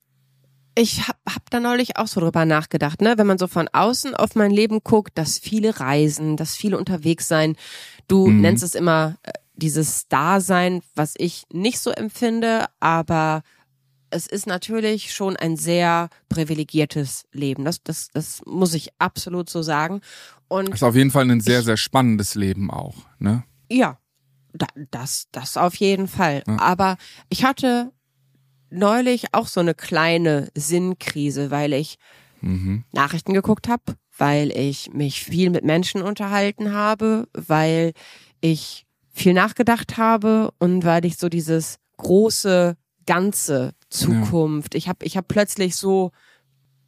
[0.74, 3.14] ich habe hab da neulich auch so drüber nachgedacht, ne?
[3.16, 7.28] Wenn man so von außen auf mein Leben guckt, dass viele reisen, dass viele unterwegs
[7.28, 7.56] sein.
[8.08, 8.40] Du mhm.
[8.40, 13.42] nennst es immer äh, dieses Dasein, was ich nicht so empfinde, aber
[14.10, 17.64] es ist natürlich schon ein sehr privilegiertes Leben.
[17.64, 20.00] Das, das, das muss ich absolut so sagen.
[20.48, 23.44] Und das ist auf jeden Fall ein sehr, ich, sehr spannendes Leben auch, ne?
[23.70, 23.98] Ja,
[24.90, 26.42] das, das auf jeden Fall.
[26.46, 26.58] Ja.
[26.58, 26.96] Aber
[27.30, 27.90] ich hatte
[28.72, 31.98] neulich auch so eine kleine Sinnkrise, weil ich
[32.40, 32.84] mhm.
[32.92, 37.92] Nachrichten geguckt habe, weil ich mich viel mit Menschen unterhalten habe, weil
[38.40, 44.78] ich viel nachgedacht habe und weil ich so dieses große ganze Zukunft, ja.
[44.78, 46.12] ich habe ich hab plötzlich so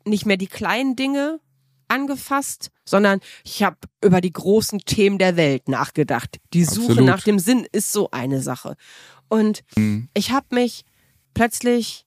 [0.05, 1.41] nicht mehr die kleinen Dinge
[1.89, 6.39] angefasst, sondern ich habe über die großen Themen der Welt nachgedacht.
[6.53, 7.05] Die Suche Absolut.
[7.05, 8.77] nach dem Sinn ist so eine Sache.
[9.29, 10.09] Und mhm.
[10.15, 10.85] ich habe mich
[11.35, 12.07] plötzlich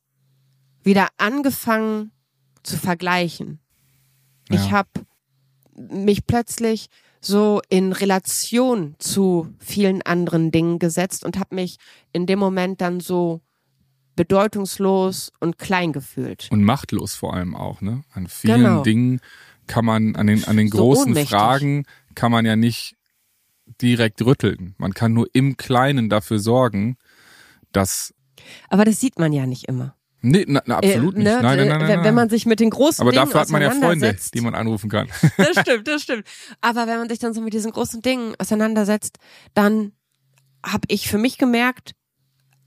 [0.83, 2.11] wieder angefangen
[2.63, 3.59] zu vergleichen.
[4.49, 4.55] Ja.
[4.55, 4.89] Ich habe
[5.75, 6.87] mich plötzlich
[7.19, 11.77] so in Relation zu vielen anderen Dingen gesetzt und habe mich
[12.13, 13.41] in dem Moment dann so
[14.15, 16.47] bedeutungslos und klein gefühlt.
[16.51, 18.03] Und machtlos vor allem auch, ne?
[18.13, 18.83] An vielen Genau.
[18.83, 19.21] Dingen
[19.67, 21.29] kann man, an den, an den So großen ohnmächtig.
[21.29, 22.95] Fragen kann man ja nicht
[23.81, 24.73] direkt rütteln.
[24.77, 26.97] Man kann nur im Kleinen dafür sorgen,
[27.71, 28.13] dass.
[28.69, 29.95] Aber das sieht man ja nicht immer.
[30.21, 31.27] Nee, na, na, absolut Äh, nicht.
[31.27, 32.03] ne, Nein, nein, nein, nein, wenn, nein.
[32.05, 34.55] wenn man sich mit den großen Aber Dingen dafür hat man ja Freunde, die man
[34.55, 35.07] anrufen kann.
[35.37, 36.25] das stimmt, das stimmt.
[36.59, 39.17] Aber wenn man sich dann so mit diesen großen Dingen auseinandersetzt,
[39.53, 39.91] dann
[40.65, 41.91] habe ich für mich gemerkt,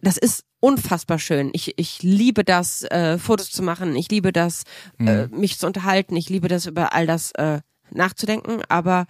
[0.01, 1.51] das ist unfassbar schön.
[1.53, 3.97] Ich, ich liebe das, äh, Fotos zu machen.
[3.97, 4.63] Ich liebe das,
[4.99, 6.17] äh, mich zu unterhalten.
[6.17, 7.61] Ich liebe das, über all das äh,
[7.91, 8.63] nachzudenken.
[8.69, 9.07] Aber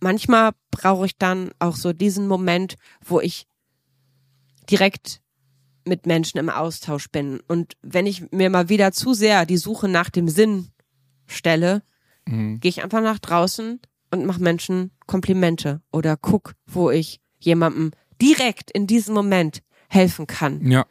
[0.00, 3.46] manchmal brauche ich dann auch so diesen Moment, wo ich
[4.70, 5.19] direkt
[5.86, 7.40] mit Menschen im Austausch bin.
[7.48, 10.68] Und wenn ich mir mal wieder zu sehr die Suche nach dem Sinn
[11.26, 11.82] stelle,
[12.26, 12.60] Mhm.
[12.60, 18.70] gehe ich einfach nach draußen und mache Menschen Komplimente oder guck, wo ich jemandem direkt
[18.70, 20.70] in diesem Moment helfen kann.
[20.70, 20.84] Ja,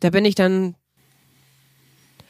[0.00, 0.76] Da bin ich dann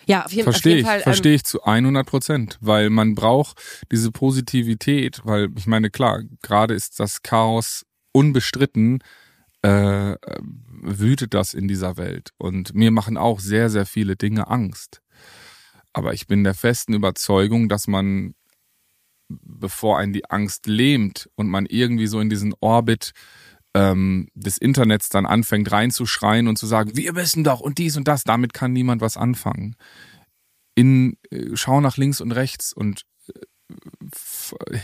[0.07, 0.99] ja auf jeden, verstehe ich, Fall.
[0.99, 3.61] ähm, verstehe ich zu 100 Prozent, weil man braucht
[3.91, 9.01] diese Positivität, weil ich meine, klar, gerade ist das Chaos unbestritten,
[9.65, 10.17] äh, äh,
[10.85, 15.01] wütet das in dieser Welt und mir machen auch sehr, sehr viele Dinge Angst.
[15.93, 18.35] Aber ich bin der festen Überzeugung, dass man,
[19.29, 23.13] bevor einen die Angst lähmt und man irgendwie so in diesen Orbit
[23.75, 28.07] ähm, des Internets dann anfängt reinzuschreien und zu sagen, wir wissen doch und dies und
[28.09, 29.77] das, damit kann niemand was anfangen.
[30.75, 34.79] In äh, schau nach links und rechts und äh,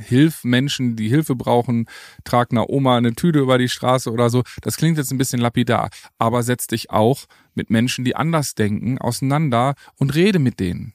[0.00, 1.86] hilf Menschen, die Hilfe brauchen,
[2.24, 4.42] trag einer Oma eine Tüte über die Straße oder so.
[4.62, 8.98] Das klingt jetzt ein bisschen lapidar, aber setz dich auch mit Menschen, die anders denken,
[8.98, 10.94] auseinander und rede mit denen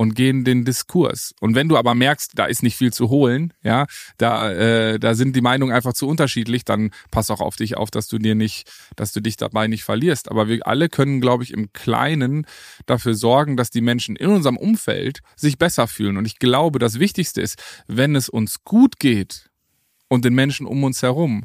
[0.00, 1.34] und gehen den Diskurs.
[1.42, 3.84] Und wenn du aber merkst, da ist nicht viel zu holen, ja,
[4.16, 7.90] da, äh, da sind die Meinungen einfach zu unterschiedlich, dann pass auch auf dich auf,
[7.90, 10.30] dass du dir nicht, dass du dich dabei nicht verlierst.
[10.30, 12.46] Aber wir alle können, glaube ich, im Kleinen
[12.86, 16.16] dafür sorgen, dass die Menschen in unserem Umfeld sich besser fühlen.
[16.16, 19.50] Und ich glaube, das Wichtigste ist, wenn es uns gut geht
[20.08, 21.44] und den Menschen um uns herum,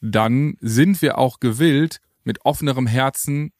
[0.00, 3.52] dann sind wir auch gewillt, mit offenerem Herzen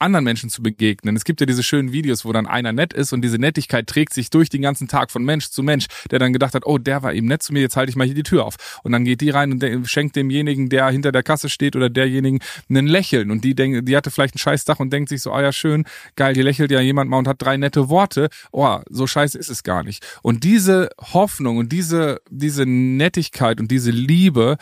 [0.00, 1.16] anderen Menschen zu begegnen.
[1.16, 4.14] Es gibt ja diese schönen Videos, wo dann einer nett ist und diese Nettigkeit trägt
[4.14, 7.02] sich durch den ganzen Tag von Mensch zu Mensch, der dann gedacht hat, oh, der
[7.02, 8.80] war eben nett zu mir, jetzt halte ich mal hier die Tür auf.
[8.82, 12.40] Und dann geht die rein und schenkt demjenigen, der hinter der Kasse steht oder derjenigen
[12.68, 13.30] ein Lächeln.
[13.30, 15.52] Und die denkt, die hatte vielleicht ein scheiß Dach und denkt sich so, ah ja,
[15.52, 15.84] schön,
[16.16, 18.28] geil, hier lächelt ja jemand mal und hat drei nette Worte.
[18.52, 20.06] Oh, so scheiße ist es gar nicht.
[20.22, 24.56] Und diese Hoffnung und diese, diese Nettigkeit und diese Liebe,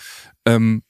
[0.46, 0.82] ähm,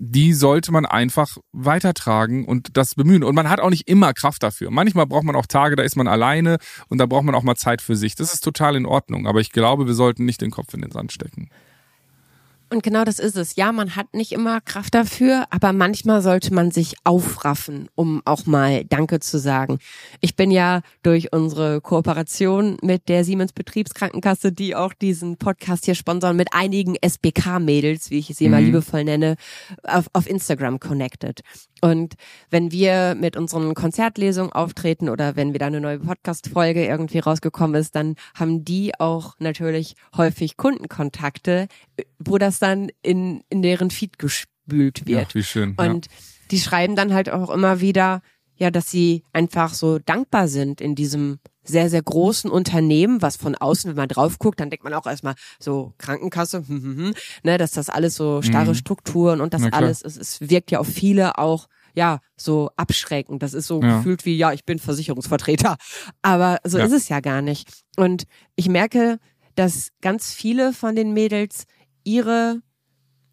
[0.00, 3.24] die sollte man einfach weitertragen und das bemühen.
[3.24, 4.70] Und man hat auch nicht immer Kraft dafür.
[4.70, 7.56] Manchmal braucht man auch Tage, da ist man alleine und da braucht man auch mal
[7.56, 8.14] Zeit für sich.
[8.14, 9.26] Das ist total in Ordnung.
[9.26, 11.50] Aber ich glaube, wir sollten nicht den Kopf in den Sand stecken.
[12.70, 13.56] Und genau das ist es.
[13.56, 18.44] Ja, man hat nicht immer Kraft dafür, aber manchmal sollte man sich aufraffen, um auch
[18.44, 19.78] mal Danke zu sagen.
[20.20, 25.94] Ich bin ja durch unsere Kooperation mit der Siemens Betriebskrankenkasse, die auch diesen Podcast hier
[25.94, 28.66] sponsern, mit einigen SBK-Mädels, wie ich sie immer Mhm.
[28.66, 29.36] liebevoll nenne,
[29.84, 31.40] auf, auf Instagram connected.
[31.80, 32.14] Und
[32.50, 37.94] wenn wir mit unseren Konzertlesungen auftreten oder wenn wieder eine neue Podcast-Folge irgendwie rausgekommen ist,
[37.94, 41.68] dann haben die auch natürlich häufig Kundenkontakte,
[42.18, 45.34] wo das dann in, in deren Feed gespült Ja, wird.
[45.34, 45.74] wie schön.
[45.76, 46.06] Und
[46.50, 48.22] die schreiben dann halt auch immer wieder,
[48.56, 53.54] ja, dass sie einfach so dankbar sind in diesem sehr, sehr großen Unternehmen, was von
[53.54, 57.14] außen, wenn man drauf guckt, dann denkt man auch erstmal so Krankenkasse, hm, hm, hm,
[57.42, 58.74] ne, dass das alles so starre Mhm.
[58.76, 63.42] Strukturen und das alles, es, es wirkt ja auf viele auch ja, so abschreckend.
[63.42, 63.96] Das ist so Ja.
[63.98, 65.76] gefühlt wie, ja, ich bin Versicherungsvertreter.
[66.22, 66.84] Aber so Ja.
[66.84, 67.68] ist es ja gar nicht.
[67.96, 68.24] Und
[68.56, 69.18] ich merke,
[69.56, 71.64] dass ganz viele von den Mädels
[72.08, 72.62] ihre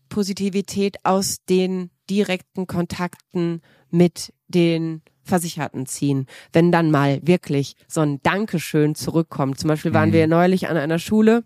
[0.09, 6.27] Positivität aus den direkten Kontakten mit den Versicherten ziehen.
[6.53, 9.59] Wenn dann mal wirklich so ein Dankeschön zurückkommt.
[9.59, 10.13] Zum Beispiel waren Mhm.
[10.13, 11.43] wir neulich an einer Schule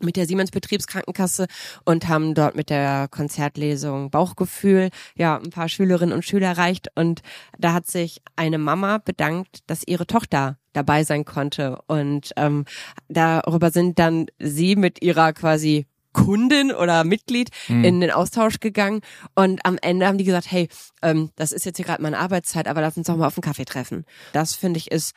[0.00, 1.46] mit der Siemens Betriebskrankenkasse
[1.84, 7.20] und haben dort mit der Konzertlesung Bauchgefühl ja ein paar Schülerinnen und Schüler erreicht und
[7.58, 12.64] da hat sich eine Mama bedankt, dass ihre Tochter dabei sein konnte und ähm,
[13.08, 17.84] darüber sind dann sie mit ihrer quasi Kundin oder Mitglied Mhm.
[17.84, 19.00] in den Austausch gegangen
[19.34, 20.68] und am Ende haben die gesagt, hey,
[21.02, 23.42] ähm, das ist jetzt hier gerade meine Arbeitszeit, aber lass uns doch mal auf einen
[23.42, 24.04] Kaffee treffen.
[24.32, 25.12] Das finde ich ist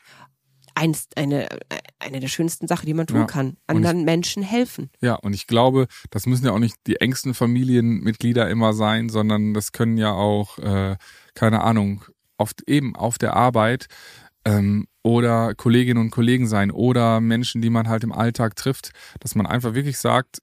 [0.76, 1.48] eins, eine,
[2.00, 3.26] eine der schönsten Sachen, die man tun Ja.
[3.26, 3.58] kann.
[3.68, 4.90] Anderen Menschen helfen.
[5.02, 9.54] Ja, und ich glaube, das müssen ja auch nicht die engsten Familienmitglieder immer sein, sondern
[9.54, 10.96] das können ja auch, äh,
[11.36, 12.04] keine Ahnung,
[12.38, 13.86] oft eben auf der Arbeit
[14.46, 19.36] ähm, oder Kolleginnen und Kollegen sein oder Menschen, die man halt im Alltag trifft, dass
[19.36, 20.40] man einfach wirklich sagt,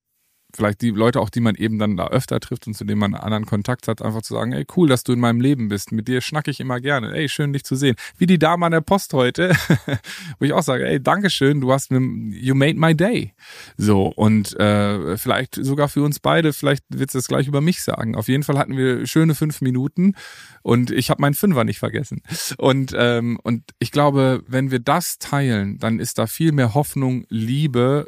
[0.55, 3.15] vielleicht die Leute auch, die man eben dann da öfter trifft und zu denen man
[3.15, 5.93] anderen Kontakt hat, einfach zu sagen, ey, cool, dass du in meinem Leben bist.
[5.93, 7.13] Mit dir schnacke ich immer gerne.
[7.15, 7.97] Ey, schön, dich zu sehen.
[8.17, 9.53] Wie die Dame an der Post heute,
[10.39, 13.35] wo ich auch sage, ey, Dankeschön, du hast mir, you made my day.
[13.77, 18.17] So, und äh, vielleicht sogar für uns beide, vielleicht wird es gleich über mich sagen.
[18.17, 20.15] Auf jeden Fall hatten wir schöne fünf Minuten
[20.63, 22.23] und ich habe meinen Fünfer nicht vergessen.
[22.59, 27.25] Und, ähm, und ich glaube, wenn wir das teilen, dann ist da viel mehr Hoffnung,
[27.29, 28.07] Liebe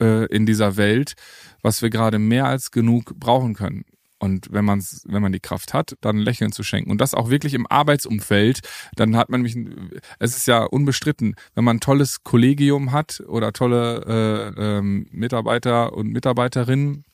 [0.00, 1.14] äh, in dieser Welt,
[1.62, 3.84] was wir gerade mehr als genug brauchen können.
[4.18, 7.28] Und wenn man wenn man die Kraft hat, dann Lächeln zu schenken und das auch
[7.28, 8.60] wirklich im Arbeitsumfeld,
[8.94, 13.52] dann hat man nämlich, es ist ja unbestritten, wenn man ein tolles Kollegium hat oder
[13.52, 17.04] tolle äh, ähm, Mitarbeiter und Mitarbeiterinnen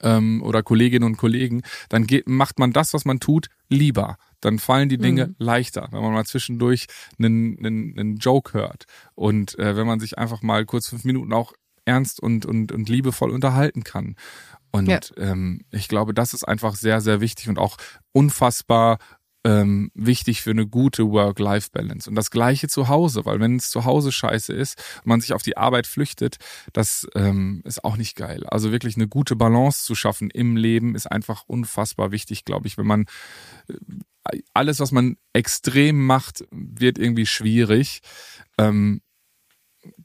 [0.00, 4.16] ähm, oder Kolleginnen und Kollegen, dann geht, macht man das, was man tut, lieber.
[4.40, 5.34] Dann fallen die Dinge mhm.
[5.38, 6.86] leichter, wenn man mal zwischendurch
[7.18, 8.84] einen, einen, einen Joke hört
[9.14, 11.52] und äh, wenn man sich einfach mal kurz fünf Minuten auch
[11.84, 14.16] ernst und, und, und liebevoll unterhalten kann.
[14.70, 15.00] Und ja.
[15.16, 17.76] ähm, ich glaube, das ist einfach sehr, sehr wichtig und auch
[18.12, 18.98] unfassbar
[19.44, 22.08] ähm, wichtig für eine gute Work-Life-Balance.
[22.08, 25.32] Und das gleiche zu Hause, weil wenn es zu Hause scheiße ist und man sich
[25.32, 26.36] auf die Arbeit flüchtet,
[26.72, 28.44] das ähm, ist auch nicht geil.
[28.46, 32.78] Also wirklich eine gute Balance zu schaffen im Leben ist einfach unfassbar wichtig, glaube ich.
[32.78, 33.06] Wenn man
[33.68, 38.00] äh, alles, was man extrem macht, wird irgendwie schwierig.
[38.58, 39.02] Ähm,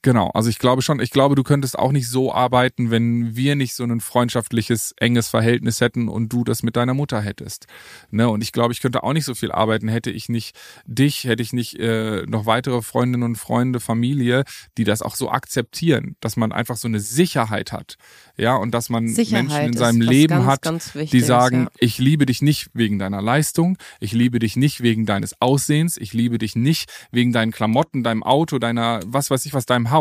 [0.02, 3.56] Genau, also ich glaube schon, ich glaube, du könntest auch nicht so arbeiten, wenn wir
[3.56, 7.68] nicht so ein freundschaftliches, enges Verhältnis hätten und du das mit deiner Mutter hättest.
[8.12, 8.30] Ne?
[8.30, 11.42] Und ich glaube, ich könnte auch nicht so viel arbeiten, hätte ich nicht dich, hätte
[11.42, 14.44] ich nicht äh, noch weitere Freundinnen und Freunde, Familie,
[14.78, 17.98] die das auch so akzeptieren, dass man einfach so eine Sicherheit hat.
[18.38, 21.70] Ja, und dass man Sicherheit Menschen in seinem Leben ganz, hat, ganz die sagen, ja.
[21.80, 26.14] ich liebe dich nicht wegen deiner Leistung, ich liebe dich nicht wegen deines Aussehens, ich
[26.14, 29.97] liebe dich nicht wegen deinen Klamotten, deinem Auto, deiner, was weiß ich was, deinem Haus,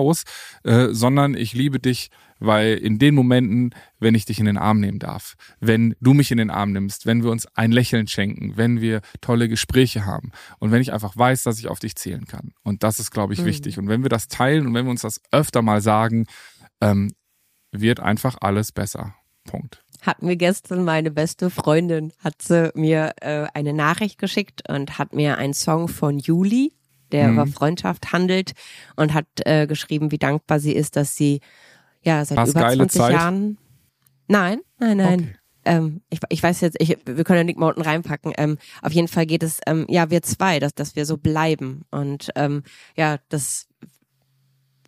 [0.65, 4.81] äh, sondern ich liebe dich, weil in den Momenten, wenn ich dich in den Arm
[4.81, 8.57] nehmen darf, wenn du mich in den Arm nimmst, wenn wir uns ein Lächeln schenken,
[8.57, 12.27] wenn wir tolle Gespräche haben und wenn ich einfach weiß, dass ich auf dich zählen
[12.27, 12.53] kann.
[12.63, 13.47] Und das ist, glaube ich, mhm.
[13.47, 13.79] wichtig.
[13.79, 16.27] Und wenn wir das teilen und wenn wir uns das öfter mal sagen,
[16.81, 17.13] ähm,
[17.73, 19.15] wird einfach alles besser.
[19.45, 24.99] Punkt hatten wir gestern meine beste Freundin hat sie mir äh, eine Nachricht geschickt und
[24.99, 26.76] hat mir einen Song von Juli
[27.13, 27.35] der mhm.
[27.35, 28.53] über Freundschaft handelt
[28.97, 31.41] und hat äh, geschrieben, wie dankbar sie ist, dass sie
[32.03, 33.13] ja seit Was, über 20 Zeit?
[33.13, 33.59] Jahren.
[34.29, 35.21] Nein, nein, nein.
[35.21, 35.37] Okay.
[35.67, 38.33] Ähm, ich, ich weiß jetzt, ich, wir können ja Nick Mountain reinpacken.
[38.39, 41.83] Ähm, auf jeden Fall geht es, ähm, ja, wir zwei, dass, dass wir so bleiben.
[41.91, 42.63] Und ähm,
[42.97, 43.67] ja, das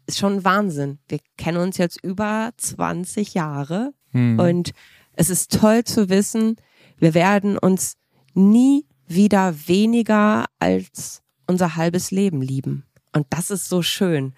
[0.06, 0.98] ist schon Wahnsinn.
[1.08, 4.38] Wir kennen uns jetzt über 20 Jahre hm.
[4.38, 4.70] und
[5.12, 6.56] es ist toll zu wissen,
[6.98, 7.94] wir werden uns
[8.34, 12.84] nie wieder weniger als unser halbes Leben lieben.
[13.12, 14.34] Und das ist so schön.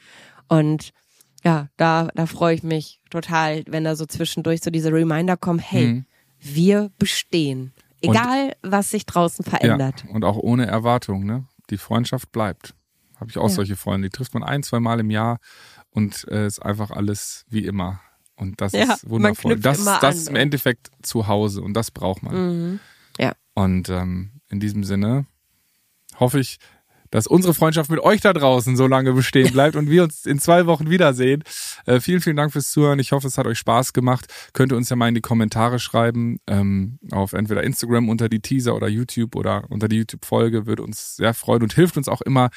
[0.48, 0.92] Und
[1.44, 5.58] ja, da, da freue ich mich total, wenn da so zwischendurch so diese Reminder kommen,
[5.58, 6.04] hey, mhm.
[6.38, 7.72] wir bestehen.
[8.00, 10.04] Egal, und, was sich draußen verändert.
[10.06, 11.46] Ja, und auch ohne Erwartung, ne?
[11.68, 12.74] Die Freundschaft bleibt.
[13.16, 13.54] Habe ich auch ja.
[13.54, 14.08] solche Freunde.
[14.08, 15.38] Die trifft man ein, zwei Mal im Jahr
[15.90, 18.00] und äh, ist einfach alles wie immer.
[18.36, 19.58] Und das ja, ist wundervoll.
[19.58, 22.34] Das, das an, ist im Endeffekt zu Hause und das braucht man.
[22.34, 22.80] Mhm.
[23.18, 23.34] Ja.
[23.54, 25.26] Und ähm, in diesem Sinne
[26.18, 26.58] hoffe ich,
[27.10, 30.38] dass unsere Freundschaft mit euch da draußen so lange bestehen bleibt und wir uns in
[30.38, 31.42] zwei Wochen wiedersehen.
[31.86, 32.98] Äh, vielen, vielen Dank fürs Zuhören.
[32.98, 34.26] Ich hoffe, es hat euch Spaß gemacht.
[34.52, 38.40] Könnt ihr uns ja mal in die Kommentare schreiben, ähm, auf entweder Instagram unter die
[38.40, 40.66] Teaser oder YouTube oder unter die YouTube-Folge.
[40.66, 42.50] Würde uns sehr freuen und hilft uns auch immer,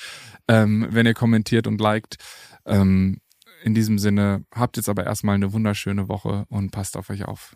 [0.48, 2.18] ähm, wenn ihr kommentiert und liked.
[2.66, 3.20] Ähm,
[3.64, 7.56] in diesem Sinne, habt jetzt aber erstmal eine wunderschöne Woche und passt auf euch auf.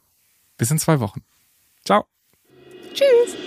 [0.58, 1.22] Bis in zwei Wochen.
[1.84, 2.06] Ciao.
[2.94, 3.47] Tschüss.